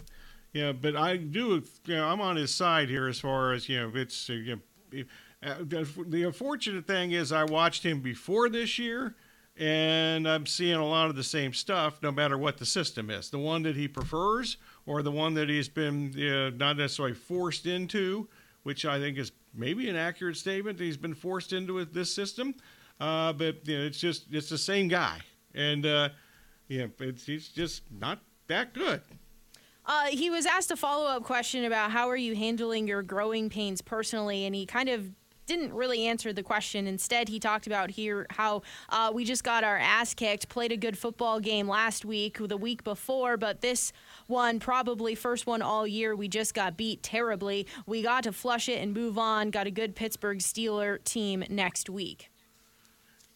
[0.55, 3.81] yeah, but I do, you know, I'm on his side here as far as you
[3.81, 3.93] know.
[3.95, 4.61] It's uh, you
[4.93, 5.05] know,
[5.43, 5.57] uh,
[6.07, 9.15] the unfortunate thing is I watched him before this year
[9.57, 13.31] and I'm seeing a lot of the same stuff, no matter what the system is.
[13.31, 17.67] The one that he prefers, or the one that he's been uh, not necessarily forced
[17.67, 18.29] into,
[18.65, 20.81] which I think is maybe an accurate statement.
[20.81, 22.55] He's been forced into this system,
[22.99, 25.21] uh, but you know, it's just it's the same guy,
[25.55, 26.09] and uh,
[26.67, 29.03] yeah, it's, he's just not that good.
[29.87, 33.51] Uh, he was asked a follow up question about how are you handling your growing
[33.51, 35.11] pains personally, and he kind of
[35.47, 36.87] didn't really answer the question.
[36.87, 40.77] Instead, he talked about here how uh, we just got our ass kicked, played a
[40.77, 43.93] good football game last week, the week before, but this
[44.27, 47.67] one, probably first one all year, we just got beat terribly.
[47.87, 49.51] We got to flush it and move on.
[49.51, 52.31] Got a good Pittsburgh Steeler team next week.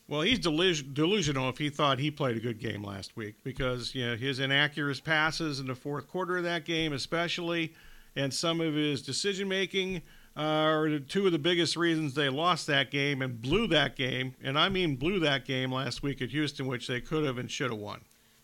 [0.08, 4.06] Well, he's delusional if he thought he played a good game last week because you
[4.06, 7.74] know his inaccurate passes in the fourth quarter of that game, especially,
[8.16, 10.00] and some of his decision making
[10.34, 14.34] uh, are two of the biggest reasons they lost that game and blew that game.
[14.42, 17.50] And I mean, blew that game last week at Houston, which they could have and
[17.50, 18.00] should have won.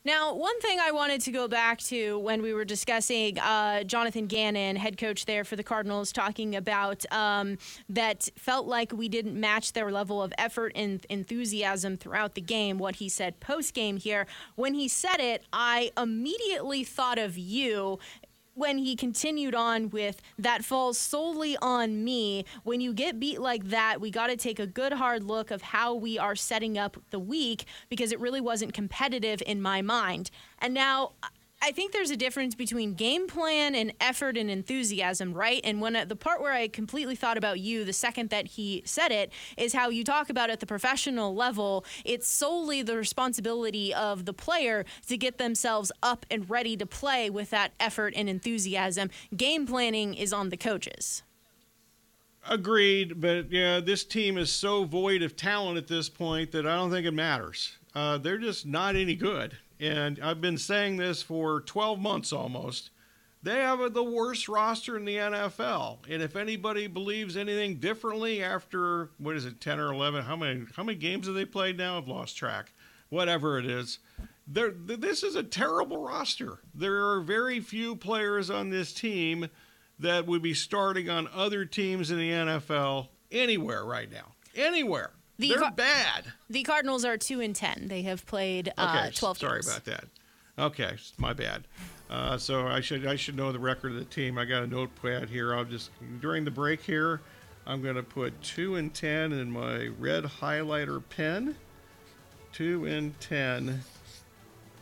[0.06, 4.26] Now, one thing I wanted to go back to when we were discussing uh, Jonathan
[4.26, 7.56] Gannon, head coach there for the Cardinals, talking about um,
[7.88, 12.76] that felt like we didn't match their level of effort and enthusiasm throughout the game.
[12.76, 17.98] What he said post game here, when he said it, I immediately thought of you
[18.54, 22.44] when he continued on with that falls solely on me.
[22.62, 25.62] When you get beat like that, we got to take a good hard look of
[25.62, 30.30] how we are setting up the week because it really wasn't competitive in my mind.
[30.58, 31.12] And now
[31.64, 35.62] I think there's a difference between game plan and effort and enthusiasm, right?
[35.64, 39.10] And when the part where I completely thought about you the second that he said
[39.10, 44.26] it is how you talk about at the professional level, it's solely the responsibility of
[44.26, 49.08] the player to get themselves up and ready to play with that effort and enthusiasm.
[49.34, 51.22] Game planning is on the coaches.
[52.46, 56.76] Agreed, but yeah, this team is so void of talent at this point that I
[56.76, 57.78] don't think it matters.
[57.94, 62.90] Uh, they're just not any good and I've been saying this for 12 months almost.
[63.42, 69.10] They have the worst roster in the NFL, and if anybody believes anything differently after
[69.18, 70.24] what is it, 10 or 11?
[70.24, 71.98] How many how many games have they played now?
[71.98, 72.72] I've lost track.
[73.10, 73.98] Whatever it is,
[74.46, 74.70] there.
[74.70, 76.60] This is a terrible roster.
[76.74, 79.50] There are very few players on this team
[79.98, 84.32] that would be starting on other teams in the NFL anywhere right now.
[84.54, 85.10] Anywhere.
[85.38, 86.24] The They're Car- bad.
[86.48, 87.88] The Cardinals are two and ten.
[87.88, 89.38] They have played uh, okay, twelve.
[89.38, 89.66] Sorry games.
[89.68, 90.04] about that.
[90.58, 91.64] Okay, my bad.
[92.08, 94.38] Uh, so I should I should know the record of the team.
[94.38, 95.54] I got a notepad here.
[95.54, 97.20] I'll just during the break here,
[97.66, 101.56] I'm going to put two and ten in my red highlighter pen.
[102.52, 103.80] Two and ten.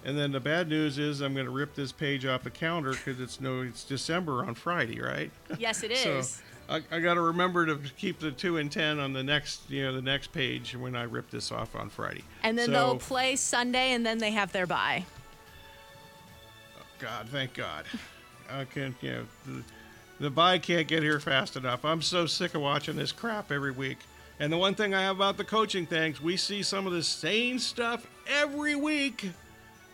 [0.04, 2.90] And then the bad news is I'm going to rip this page off the calendar
[2.90, 5.30] because it's no it's December on Friday, right?
[5.58, 6.28] Yes, it is.
[6.28, 9.68] so I, I got to remember to keep the two and ten on the next,
[9.68, 12.24] you know, the next page when I rip this off on Friday.
[12.42, 15.04] And then so, they'll play Sunday, and then they have their bye.
[16.78, 17.84] Oh God, thank God.
[18.50, 19.62] I can't, you know, the,
[20.20, 21.84] the bye can't get here fast enough.
[21.84, 23.98] I'm so sick of watching this crap every week.
[24.38, 27.02] And the one thing I have about the coaching things, we see some of the
[27.02, 29.30] same stuff every week,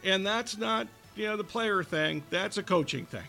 [0.05, 2.23] and that's not, you know, the player thing.
[2.31, 3.25] That's a coaching thing.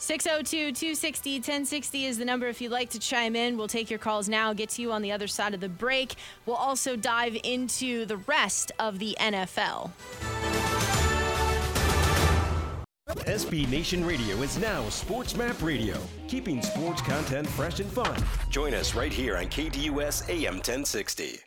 [0.00, 3.58] 602 260 1060 is the number if you'd like to chime in.
[3.58, 6.14] We'll take your calls now, get to you on the other side of the break.
[6.46, 9.90] We'll also dive into the rest of the NFL.
[13.26, 18.16] SB Nation Radio is now Sports Map Radio, keeping sports content fresh and fun.
[18.48, 21.40] Join us right here on KDUS AM 1060.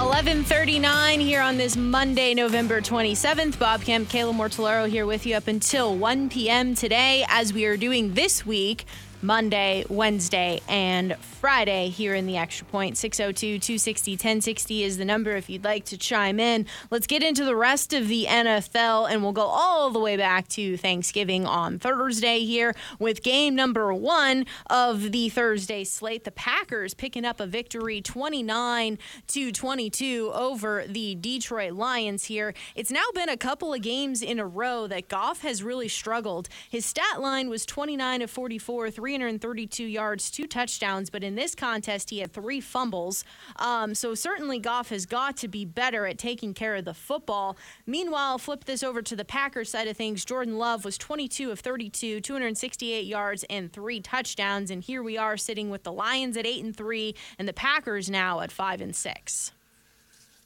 [0.00, 3.58] 11:39 here on this Monday, November 27th.
[3.58, 6.74] Bob Kemp, Kayla Mortellaro here with you up until 1 p.m.
[6.74, 8.86] today, as we are doing this week
[9.22, 12.96] Monday, Wednesday, and Friday here in the Extra Point.
[12.96, 16.66] 602 260 1060 is the number if you'd like to chime in.
[16.90, 20.48] Let's get into the rest of the NFL, and we'll go all the way back
[20.48, 26.24] to Thanksgiving on Thursday here with game number one of the Thursday slate.
[26.24, 32.54] The Packers picking up a victory 29 to 22 over the Detroit Lions here.
[32.74, 36.48] It's now been a couple of games in a row that Goff has really struggled.
[36.68, 42.10] His stat line was 29 of 44, 332 yards, two touchdowns, but in this contest,
[42.10, 43.24] he had three fumbles.
[43.56, 47.56] Um, so certainly Goff has got to be better at taking care of the football.
[47.86, 50.24] Meanwhile, flip this over to the Packers side of things.
[50.24, 54.70] Jordan Love was 22 of 32, 268 yards, and three touchdowns.
[54.70, 58.08] And here we are sitting with the Lions at 8 and 3, and the Packers
[58.08, 59.50] now at 5 and 6.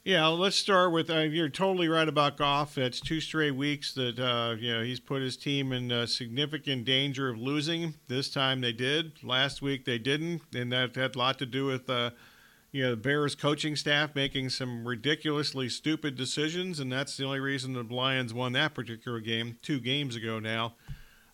[0.05, 1.09] Yeah, let's start with.
[1.09, 2.77] Uh, you're totally right about Goff.
[2.77, 6.85] It's two straight weeks that uh, you know he's put his team in uh, significant
[6.85, 7.95] danger of losing.
[8.07, 9.13] This time they did.
[9.23, 12.11] Last week they didn't, and that had a lot to do with uh,
[12.71, 17.39] you know the Bears coaching staff making some ridiculously stupid decisions, and that's the only
[17.39, 20.75] reason the Lions won that particular game two games ago now.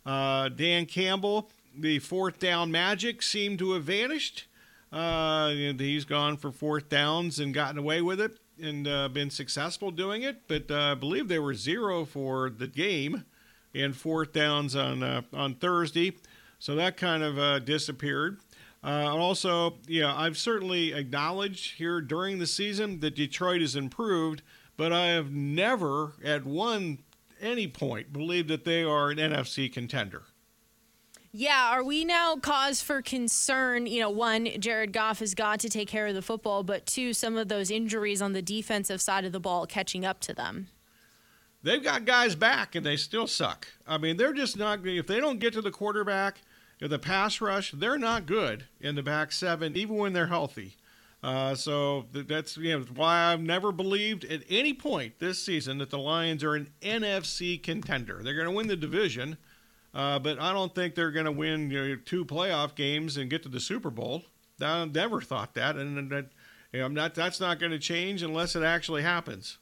[0.05, 4.45] Uh, Dan Campbell, the fourth down magic seemed to have vanished.
[4.93, 9.91] Uh, he's gone for fourth downs and gotten away with it and uh, been successful
[9.91, 13.25] doing it, but uh, I believe they were zero for the game
[13.73, 16.17] and fourth downs on uh, on Thursday,
[16.59, 18.39] so that kind of uh, disappeared.
[18.83, 24.41] Uh, also, yeah, I've certainly acknowledged here during the season that Detroit has improved,
[24.75, 26.99] but I have never at one
[27.39, 30.23] any point believed that they are an NFC contender.
[31.33, 33.85] Yeah, are we now cause for concern?
[33.85, 37.13] You know, one, Jared Goff has got to take care of the football, but two,
[37.13, 40.67] some of those injuries on the defensive side of the ball catching up to them.
[41.63, 43.67] They've got guys back and they still suck.
[43.87, 46.41] I mean, they're just not if they don't get to the quarterback,
[46.81, 50.75] or the pass rush, they're not good in the back seven, even when they're healthy.
[51.23, 55.91] Uh, so that's you know, why I've never believed at any point this season that
[55.91, 58.21] the Lions are an NFC contender.
[58.23, 59.37] They're going to win the division
[59.93, 63.29] uh, but I don't think they're going to win you know, two playoff games and
[63.29, 64.23] get to the Super Bowl.
[64.61, 66.29] I never thought that, and that,
[66.71, 67.15] you know, I'm not.
[67.15, 69.57] That's not going to change unless it actually happens.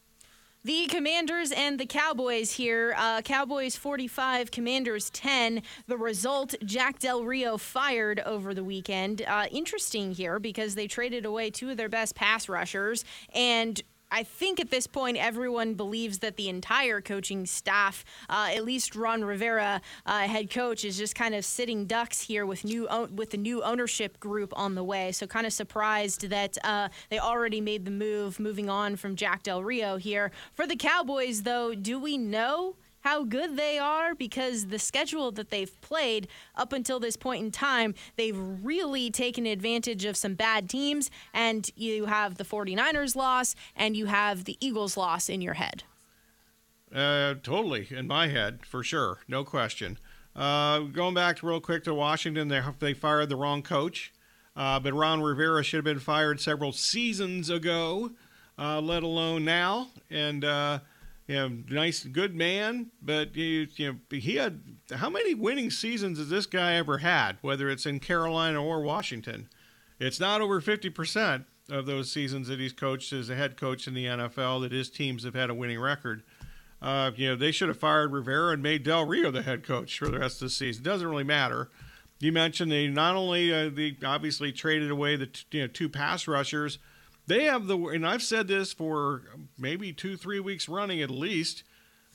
[0.66, 2.94] The Commanders and the Cowboys here.
[2.98, 5.62] Uh, Cowboys 45, Commanders 10.
[5.88, 9.22] The result Jack Del Rio fired over the weekend.
[9.22, 14.24] Uh, interesting here because they traded away two of their best pass rushers and I
[14.24, 19.24] think at this point everyone believes that the entire coaching staff, uh, at least Ron
[19.24, 23.38] Rivera, uh, head coach, is just kind of sitting ducks here with new with the
[23.38, 25.12] new ownership group on the way.
[25.12, 29.44] So kind of surprised that uh, they already made the move, moving on from Jack
[29.44, 30.32] Del Rio here.
[30.54, 32.76] For the Cowboys, though, do we know?
[33.02, 37.52] How good they are because the schedule that they've played up until this point in
[37.52, 41.10] time, they've really taken advantage of some bad teams.
[41.34, 45.84] And you have the 49ers loss and you have the Eagles loss in your head.
[46.94, 49.20] Uh, totally in my head, for sure.
[49.28, 49.98] No question.
[50.36, 54.12] Uh, going back real quick to Washington, they, they fired the wrong coach.
[54.56, 58.12] Uh, but Ron Rivera should have been fired several seasons ago,
[58.58, 59.88] uh, let alone now.
[60.10, 60.80] And uh,
[61.30, 64.62] you know, nice, good man, but you, you know, he had
[64.96, 67.38] how many winning seasons has this guy ever had?
[67.42, 69.48] Whether it's in Carolina or Washington,
[70.00, 73.88] it's not over fifty percent of those seasons that he's coached as a head coach
[73.88, 76.24] in the NFL that his teams have had a winning record.
[76.82, 80.00] Uh, you know, they should have fired Rivera and made Del Rio the head coach
[80.00, 80.82] for the rest of the season.
[80.82, 81.70] It doesn't really matter.
[82.20, 85.90] You mentioned they not only uh, they obviously traded away the t- you know two
[85.90, 86.80] pass rushers
[87.30, 89.22] they have the, and I've said this for
[89.58, 91.64] maybe two, three weeks running at least.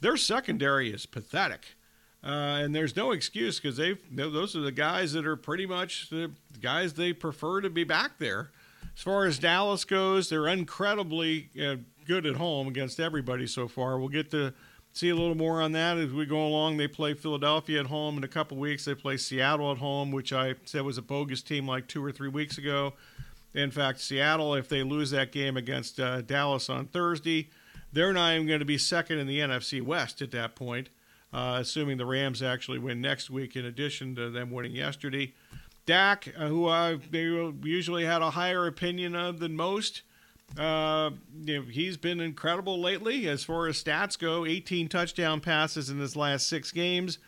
[0.01, 1.77] Their secondary is pathetic.
[2.23, 6.09] Uh, and there's no excuse because they those are the guys that are pretty much
[6.09, 8.51] the guys they prefer to be back there.
[8.97, 13.99] As far as Dallas goes, they're incredibly uh, good at home against everybody so far.
[13.99, 14.55] We'll get to
[14.93, 16.77] see a little more on that as we go along.
[16.77, 18.85] They play Philadelphia at home in a couple weeks.
[18.85, 22.11] They play Seattle at home, which I said was a bogus team like two or
[22.11, 22.95] three weeks ago.
[23.55, 27.51] In fact, Seattle, if they lose that game against uh, Dallas on Thursday,
[27.93, 30.89] they're not even going to be second in the NFC West at that point,
[31.33, 35.33] uh, assuming the Rams actually win next week, in addition to them winning yesterday.
[35.87, 40.03] Dak, uh, who I usually had a higher opinion of than most,
[40.59, 41.11] uh,
[41.45, 45.99] you know, he's been incredible lately as far as stats go 18 touchdown passes in
[45.99, 47.19] his last six games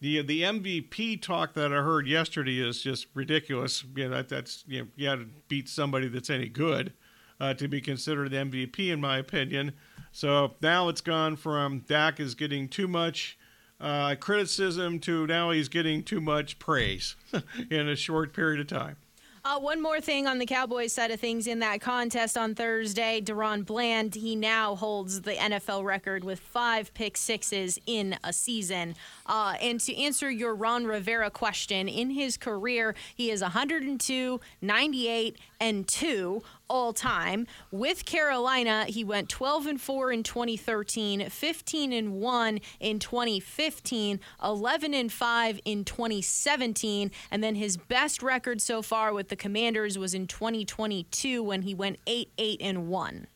[0.00, 3.84] the the MVP talk that I heard yesterday is just ridiculous.
[3.94, 6.92] You know, that, that's you know you got to beat somebody that's any good
[7.40, 9.72] uh, to be considered the MVP in my opinion.
[10.12, 13.38] So now it's gone from Dak is getting too much
[13.80, 17.16] uh, criticism to now he's getting too much praise
[17.70, 18.96] in a short period of time.
[19.42, 23.22] Uh, one more thing on the Cowboys side of things in that contest on Thursday,
[23.22, 28.94] DaRon Bland, he now holds the NFL record with five pick sixes in a season.
[29.24, 35.38] Uh, and to answer your Ron Rivera question, in his career, he is 102, 98,
[35.60, 37.46] and 2 all time.
[37.70, 44.94] With Carolina, he went 12 and 4 in 2013, 15 and 1 in 2015, 11
[44.94, 50.14] and 5 in 2017, and then his best record so far with the Commanders was
[50.14, 53.26] in 2022 when he went 8 8 and 1.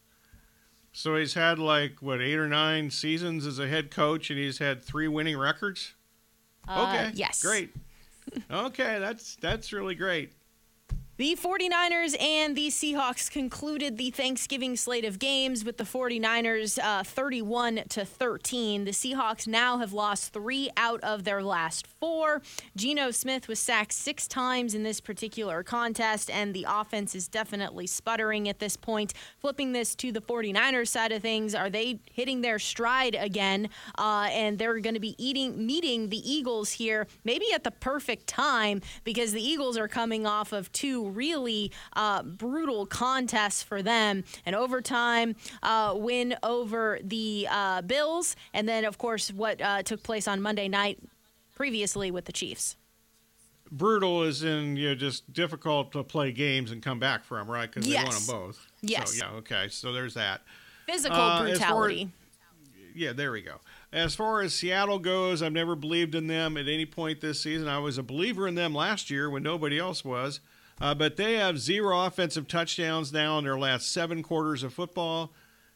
[0.97, 4.59] So he's had like what eight or nine seasons as a head coach, and he's
[4.59, 5.95] had three winning records.
[6.69, 7.43] Uh, okay, yes.
[7.43, 7.75] great.
[8.51, 10.33] okay, that's that's really great.
[11.17, 17.05] The 49ers and the Seahawks concluded the Thanksgiving slate of games with the 49ers uh,
[17.05, 18.85] 31 to 13.
[18.85, 22.43] The Seahawks now have lost three out of their last four.
[22.75, 27.87] Geno Smith was sacked six times in this particular contest, and the offense is definitely
[27.87, 29.15] sputtering at this point.
[29.39, 33.69] Flipping this to the 49ers side of things, are they hitting their stride again?
[33.97, 38.27] Uh, and they're going to be eating, meeting the Eagles here, maybe at the perfect
[38.27, 44.25] time, because the Eagles are coming off of two really uh, brutal contests for them.
[44.47, 50.03] An overtime uh, win over the uh, Bills, and then, of course, what uh, took
[50.03, 50.99] place on Monday night
[51.55, 52.77] previously with the Chiefs.
[53.71, 57.71] Brutal is in you know just difficult to play games and come back from, right?
[57.71, 58.03] Because Yes.
[58.03, 58.67] they won them both.
[58.83, 59.15] Yes.
[59.19, 59.33] So, yeah.
[59.39, 59.69] Okay.
[59.69, 60.43] So there's that.
[60.87, 62.11] Physical Uh, as brutality.
[62.95, 63.57] Yeah, there we go.
[63.93, 67.67] As far as Seattle goes, I've never believed in them at any point this season.
[67.67, 70.39] I was a believer in them last year when nobody else was.
[70.81, 75.33] Uh, but they have zero offensive touchdowns now in their last seven quarters of football.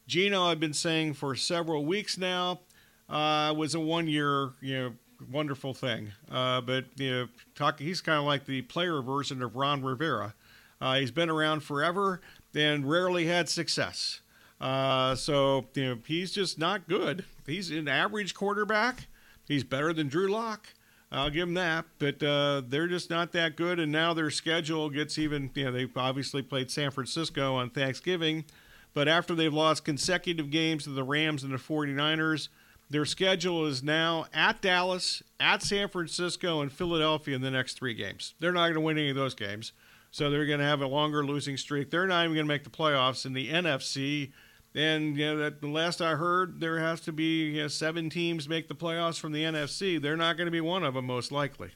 [0.07, 2.61] Geno, I've been saying for several weeks now,
[3.09, 4.93] uh, was a one-year, you know,
[5.31, 6.13] wonderful thing.
[6.31, 10.35] Uh, but you know, talk, he's kind of like the player version of Ron Rivera.
[10.81, 12.21] Uh, he's been around forever
[12.55, 14.21] and rarely had success.
[14.61, 17.25] Uh, so you know, he's just not good.
[17.47, 19.07] He's an average quarterback.
[19.47, 20.69] He's better than Drew Lock.
[21.11, 23.81] I'll give them that, but uh, they're just not that good.
[23.81, 25.51] And now their schedule gets even.
[25.55, 28.45] You know, they've obviously played San Francisco on Thanksgiving,
[28.93, 32.49] but after they've lost consecutive games to the Rams and the 49ers,
[32.91, 37.95] their schedule is now at Dallas, at San Francisco, and Philadelphia in the next three
[37.95, 38.35] games.
[38.41, 39.73] They're not going to win any of those games,
[40.11, 41.91] so they're going to have a longer losing streak.
[41.91, 44.33] They're not even going to make the playoffs in the NFC.
[44.75, 48.11] And you know, that the last I heard, there has to be you know, seven
[48.11, 50.01] teams make the playoffs from the NFC.
[50.01, 51.71] They're not going to be one of them, most likely.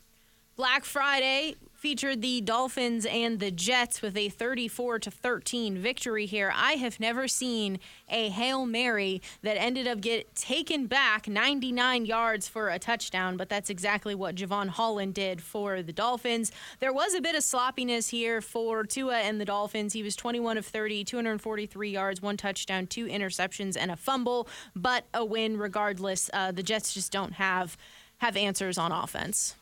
[0.63, 6.53] Black Friday featured the Dolphins and the Jets with a 34 to 13 victory here.
[6.55, 12.47] I have never seen a Hail Mary that ended up get taken back 99 yards
[12.47, 16.53] for a touchdown, but that's exactly what Jevon Holland did for the Dolphins.
[16.79, 19.95] There was a bit of sloppiness here for Tua and the Dolphins.
[19.95, 24.47] He was 21 of 30, 243 yards, one touchdown, two interceptions and a fumble,
[24.77, 26.31] but a win regardless.
[26.33, 27.77] Uh, the Jets just don't have
[28.19, 29.57] have answers on offense.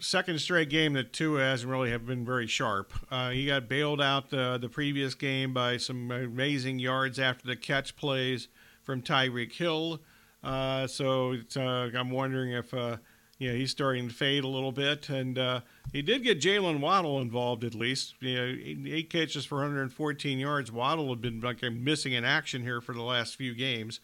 [0.00, 2.92] Second straight game that Tua hasn't really have been very sharp.
[3.10, 7.56] Uh, he got bailed out uh, the previous game by some amazing yards after the
[7.56, 8.46] catch plays
[8.84, 10.00] from Tyreek Hill.
[10.42, 12.98] Uh, so uh, I'm wondering if uh,
[13.38, 15.08] you know he's starting to fade a little bit.
[15.08, 15.60] And uh,
[15.92, 18.14] he did get Jaylen Waddle involved at least.
[18.20, 20.70] You know, eight catches for 114 yards.
[20.70, 23.98] Waddle had been like missing in action here for the last few games.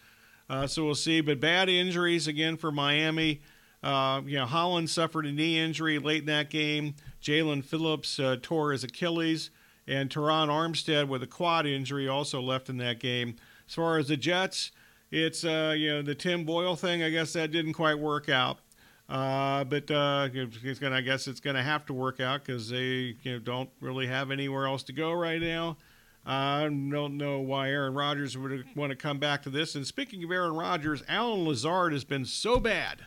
[0.67, 1.21] So we'll see.
[1.21, 3.41] But bad injuries again for Miami.
[3.85, 6.95] Uh, you know, Holland suffered a knee injury late in that game.
[7.23, 9.51] Jaelan Phillips uh, tore his Achilles,
[9.87, 13.37] and Terron Armstead with a quad injury also left in that game.
[13.69, 14.73] As far as the Jets,
[15.11, 17.03] it's uh, you know the Tim Boyle thing.
[17.03, 18.59] I guess that didn't quite work out.
[19.07, 22.71] Uh, but uh, it's gonna, I guess it's going to have to work out because
[22.71, 25.77] they you know, don't really have anywhere else to go right now.
[26.25, 29.75] I don't know why Aaron Rodgers would want to come back to this.
[29.75, 33.05] And speaking of Aaron Rodgers, Allen Lazard has been so bad.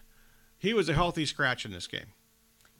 [0.57, 2.13] He was a healthy scratch in this game.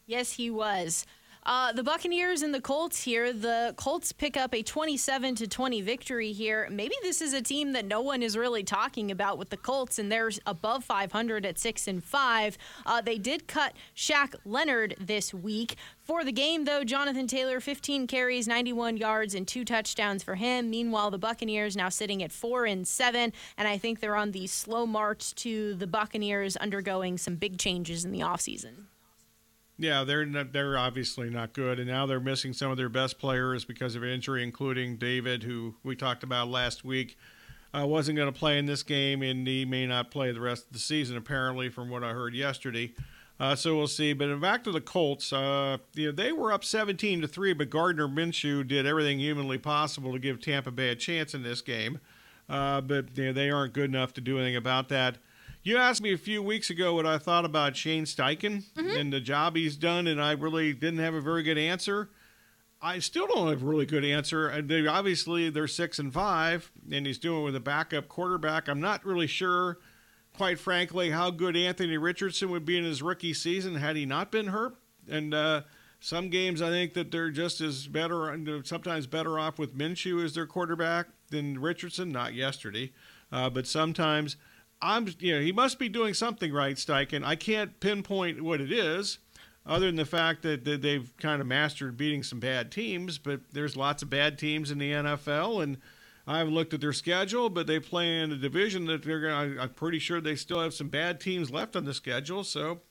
[0.06, 1.06] Yes, he was.
[1.48, 3.32] Uh, the Buccaneers and the Colts here.
[3.32, 6.68] The Colts pick up a 27 to 20 victory here.
[6.70, 9.98] Maybe this is a team that no one is really talking about with the Colts,
[9.98, 12.58] and they're above 500 at six and five.
[12.86, 15.78] Uh, they did cut Shaq Leonard this week.
[16.04, 20.70] For the game, though, Jonathan Taylor, 15 carries, 91 yards, and two touchdowns for him.
[20.70, 24.48] Meanwhile, the Buccaneers now sitting at four and seven, and I think they're on the
[24.48, 28.88] slow march to the Buccaneers undergoing some big changes in the offseason.
[29.80, 33.20] Yeah, they're not, they're obviously not good, and now they're missing some of their best
[33.20, 37.18] players because of injury, including David, who we talked about last week.
[37.74, 40.66] uh, wasn't going to play in this game, and he may not play the rest
[40.68, 42.94] of the season, apparently, from what I heard yesterday.
[43.40, 44.14] Uh, so we'll see.
[44.14, 47.70] But back to the Colts, uh, you know, they were up 17 to three, but
[47.70, 52.00] Gardner Minshew did everything humanly possible to give Tampa Bay a chance in this game.
[52.50, 55.18] Uh, but you know, they aren't good enough to do anything about that.
[55.68, 58.98] You asked me a few weeks ago what I thought about Shane Steichen mm-hmm.
[58.98, 62.10] and the job he's done, and I really didn't have a very good answer.
[62.82, 64.62] I still don't have a really good answer.
[64.62, 68.70] They obviously they're six and five, and he's doing with a backup quarterback.
[68.70, 69.80] I'm not really sure
[70.38, 74.32] quite frankly, how good Anthony Richardson would be in his rookie season had he not
[74.32, 74.76] been hurt.
[75.10, 75.64] And uh,
[76.00, 80.34] some games, I think that they're just as better, sometimes better off with Minshew as
[80.34, 82.10] their quarterback than Richardson.
[82.10, 82.94] Not yesterday,
[83.32, 84.38] uh, but sometimes
[84.82, 87.24] I'm, you know, he must be doing something right, Steichen.
[87.24, 89.20] I can't pinpoint what it is,
[89.66, 93.18] other than the fact that, that they've kind of mastered beating some bad teams.
[93.18, 95.78] But there's lots of bad teams in the NFL, and
[96.28, 99.60] I haven't looked at their schedule, but they play in a division that they're going.
[99.60, 102.44] I'm pretty sure they still have some bad teams left on the schedule.
[102.44, 102.82] So,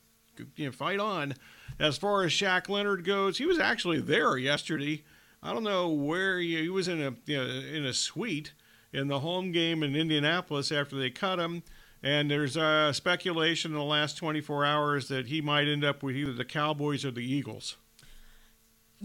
[0.56, 1.34] you know, fight on.
[1.78, 5.04] As far as Shaq Leonard goes, he was actually there yesterday.
[5.42, 8.52] I don't know where he, he was in a you know, in a suite
[8.92, 11.62] in the home game in Indianapolis after they cut him.
[12.06, 16.14] And there's uh, speculation in the last 24 hours that he might end up with
[16.14, 17.76] either the Cowboys or the Eagles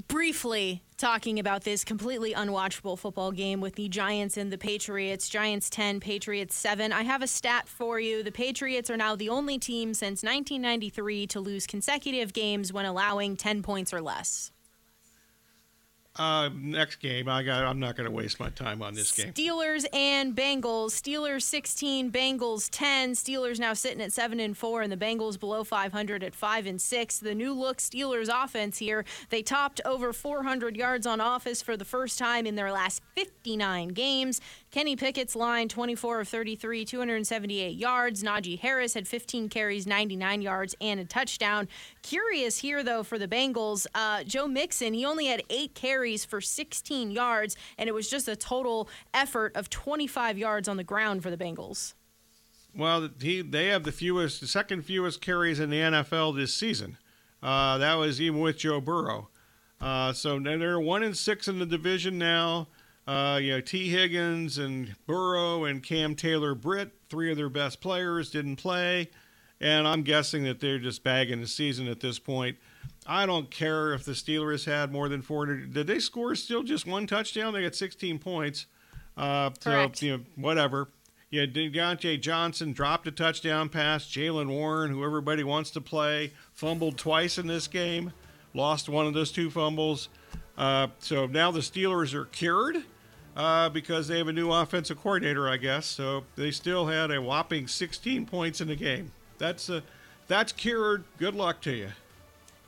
[0.07, 5.27] briefly talking about this completely unwatchable football game with the Giants and the Patriots.
[5.27, 6.93] Giants 10, Patriots 7.
[6.93, 8.23] I have a stat for you.
[8.23, 13.35] The Patriots are now the only team since 1993 to lose consecutive games when allowing
[13.35, 14.51] 10 points or less.
[16.17, 17.63] Uh, next game, I got.
[17.63, 19.31] I'm not going to waste my time on this game.
[19.31, 20.91] Steelers and Bengals.
[20.91, 23.13] Steelers 16, Bengals 10.
[23.13, 26.81] Steelers now sitting at seven and four, and the Bengals below 500 at five and
[26.81, 27.19] six.
[27.19, 29.05] The new look Steelers offense here.
[29.29, 33.89] They topped over 400 yards on office for the first time in their last 59
[33.89, 34.41] games.
[34.71, 38.23] Kenny Pickett's line 24 of 33, 278 yards.
[38.23, 41.67] Najee Harris had 15 carries, 99 yards, and a touchdown.
[42.01, 46.39] Curious here, though, for the Bengals, uh, Joe Mixon, he only had eight carries for
[46.39, 51.21] 16 yards, and it was just a total effort of 25 yards on the ground
[51.21, 51.93] for the Bengals.
[52.73, 56.97] Well, he, they have the fewest, the second fewest carries in the NFL this season.
[57.43, 59.27] Uh, that was even with Joe Burrow.
[59.81, 62.67] Uh, so they're one and six in the division now.
[63.07, 67.81] Uh, you know, Tee Higgins and Burrow and Cam Taylor Britt, three of their best
[67.81, 69.09] players, didn't play.
[69.59, 72.57] And I'm guessing that they're just bagging the season at this point.
[73.05, 75.73] I don't care if the Steelers had more than 400.
[75.73, 77.53] Did they score still just one touchdown?
[77.53, 78.65] They got 16 points.
[79.17, 79.97] Uh, Correct.
[79.97, 80.89] So, you know, whatever.
[81.29, 84.05] Yeah, Diontae Johnson dropped a touchdown pass.
[84.05, 88.11] Jaylen Warren, who everybody wants to play, fumbled twice in this game,
[88.53, 90.09] lost one of those two fumbles.
[90.61, 92.83] Uh, so now the Steelers are cured
[93.35, 95.87] uh, because they have a new offensive coordinator, I guess.
[95.87, 99.11] So they still had a whopping 16 points in the game.
[99.39, 99.81] That's uh,
[100.27, 101.03] that's cured.
[101.17, 101.89] Good luck to you.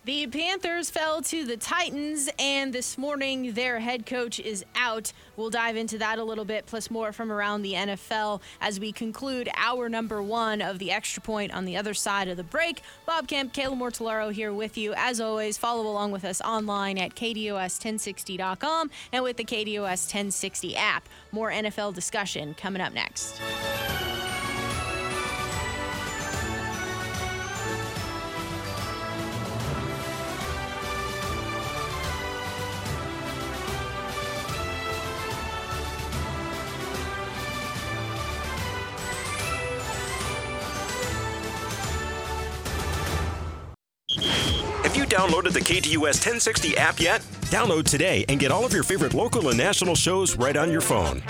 [0.05, 5.13] The Panthers fell to the Titans, and this morning their head coach is out.
[5.37, 8.91] We'll dive into that a little bit, plus more from around the NFL as we
[8.91, 12.81] conclude our number one of the extra point on the other side of the break.
[13.05, 14.93] Bob Kemp, Kayla Mortellaro here with you.
[14.97, 21.07] As always, follow along with us online at KDUS1060.com and with the KDUS 1060 app.
[21.31, 23.39] More NFL discussion coming up next.
[45.23, 47.21] Downloaded the KDUS 1060 app yet?
[47.43, 50.81] Download today and get all of your favorite local and national shows right on your
[50.81, 51.23] phone.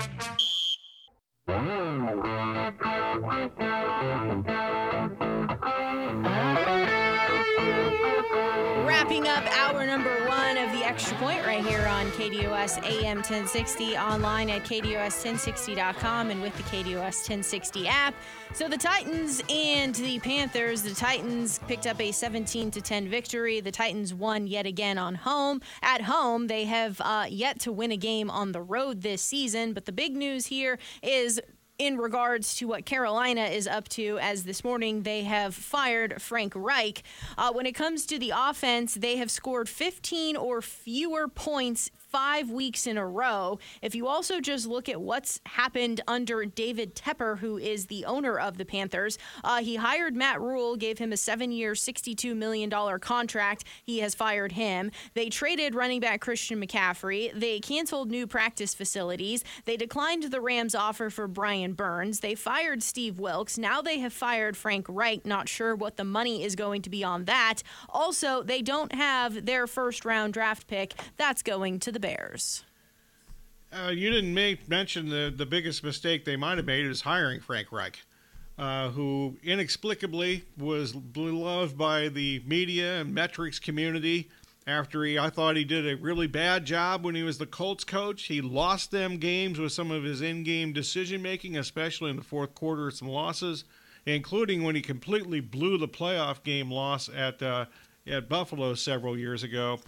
[11.54, 18.12] Right here on KDUS AM 1060, online at KDUS1060.com and with the KDUS 1060 app.
[18.54, 23.60] So the Titans and the Panthers, the Titans picked up a 17 to 10 victory.
[23.60, 25.60] The Titans won yet again on home.
[25.80, 29.74] At home, they have uh, yet to win a game on the road this season.
[29.74, 31.40] But the big news here is
[31.78, 36.52] in regards to what Carolina is up to, as this morning they have fired Frank
[36.54, 37.02] Reich.
[37.36, 42.48] Uh, when it comes to the offense, they have scored 15 or fewer points five
[42.48, 43.58] weeks in a row.
[43.82, 48.38] If you also just look at what's happened under David Tepper, who is the owner
[48.38, 52.70] of the Panthers, uh, he hired Matt Rhule, gave him a seven year, $62 million
[53.00, 53.64] contract.
[53.82, 54.92] He has fired him.
[55.14, 57.32] They traded running back Christian McCaffrey.
[57.34, 59.42] They canceled new practice facilities.
[59.64, 62.20] They declined the Rams' offer for Brian Brian Burns.
[62.20, 63.56] They fired Steve Wilks.
[63.56, 65.24] Now they have fired Frank Reich.
[65.24, 67.62] Not sure what the money is going to be on that.
[67.88, 70.94] Also, they don't have their first round draft pick.
[71.16, 72.64] That's going to the Bears.
[73.72, 77.40] Uh, you didn't make, mention the, the biggest mistake they might have made is hiring
[77.40, 78.00] Frank Reich,
[78.58, 84.28] uh, who inexplicably was beloved by the media and metrics community
[84.66, 87.84] after he I thought he did a really bad job when he was the Colts
[87.84, 88.24] coach.
[88.24, 92.54] He lost them games with some of his in-game decision making, especially in the fourth
[92.54, 93.64] quarter, some losses,
[94.06, 97.66] including when he completely blew the playoff game loss at uh,
[98.06, 99.80] at Buffalo several years ago.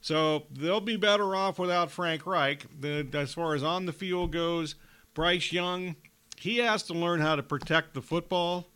[0.00, 2.66] So they'll be better off without Frank Reich.
[2.80, 4.74] The, as far as on the field goes,
[5.14, 5.94] Bryce Young,
[6.36, 8.66] he has to learn how to protect the football.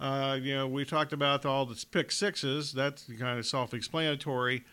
[0.00, 2.72] Uh, you know, we talked about all the pick sixes.
[2.72, 4.64] That's kind of self-explanatory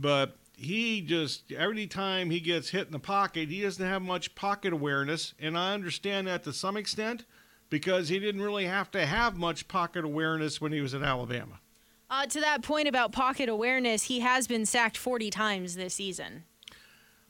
[0.00, 4.34] but he just every time he gets hit in the pocket, he doesn't have much
[4.34, 7.24] pocket awareness, and I understand that to some extent
[7.68, 11.60] because he didn't really have to have much pocket awareness when he was at Alabama.
[12.08, 16.44] Uh, to that point about pocket awareness, he has been sacked 40 times this season.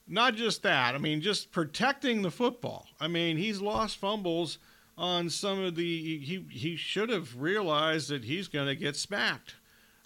[0.06, 0.94] Not just that.
[0.94, 2.86] I mean, just protecting the football.
[3.00, 4.58] I mean, he's lost fumbles
[4.96, 6.18] on some of the.
[6.18, 9.56] He he should have realized that he's going to get smacked.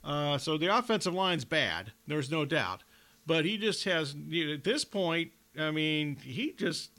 [0.03, 1.93] Uh, so the offensive line's bad.
[2.07, 2.83] There's no doubt.
[3.27, 6.91] But he just has, at this point, I mean, he just.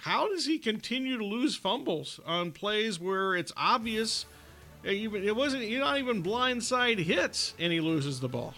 [0.00, 4.26] How does he continue to lose fumbles on plays where it's obvious?
[4.84, 5.64] It wasn't.
[5.64, 8.54] You're not even blindside hits, and he loses the ball.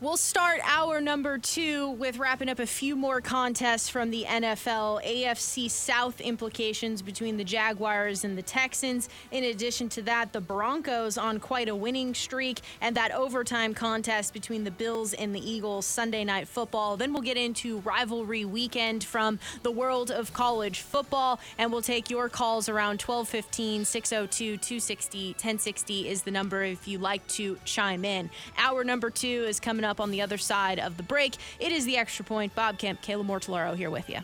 [0.00, 5.04] We'll start our number two with wrapping up a few more contests from the NFL.
[5.04, 9.08] AFC South implications between the Jaguars and the Texans.
[9.32, 14.32] In addition to that, the Broncos on quite a winning streak, and that overtime contest
[14.32, 16.96] between the Bills and the Eagles Sunday night football.
[16.96, 22.08] Then we'll get into rivalry weekend from the world of college football, and we'll take
[22.08, 28.04] your calls around 1215 602 260 1060 is the number if you'd like to chime
[28.04, 28.30] in.
[28.56, 31.36] Our number two is coming up up on the other side of the break.
[31.58, 32.54] It is the extra point.
[32.54, 34.18] Bob Kemp, Kayla Mortellaro here with you.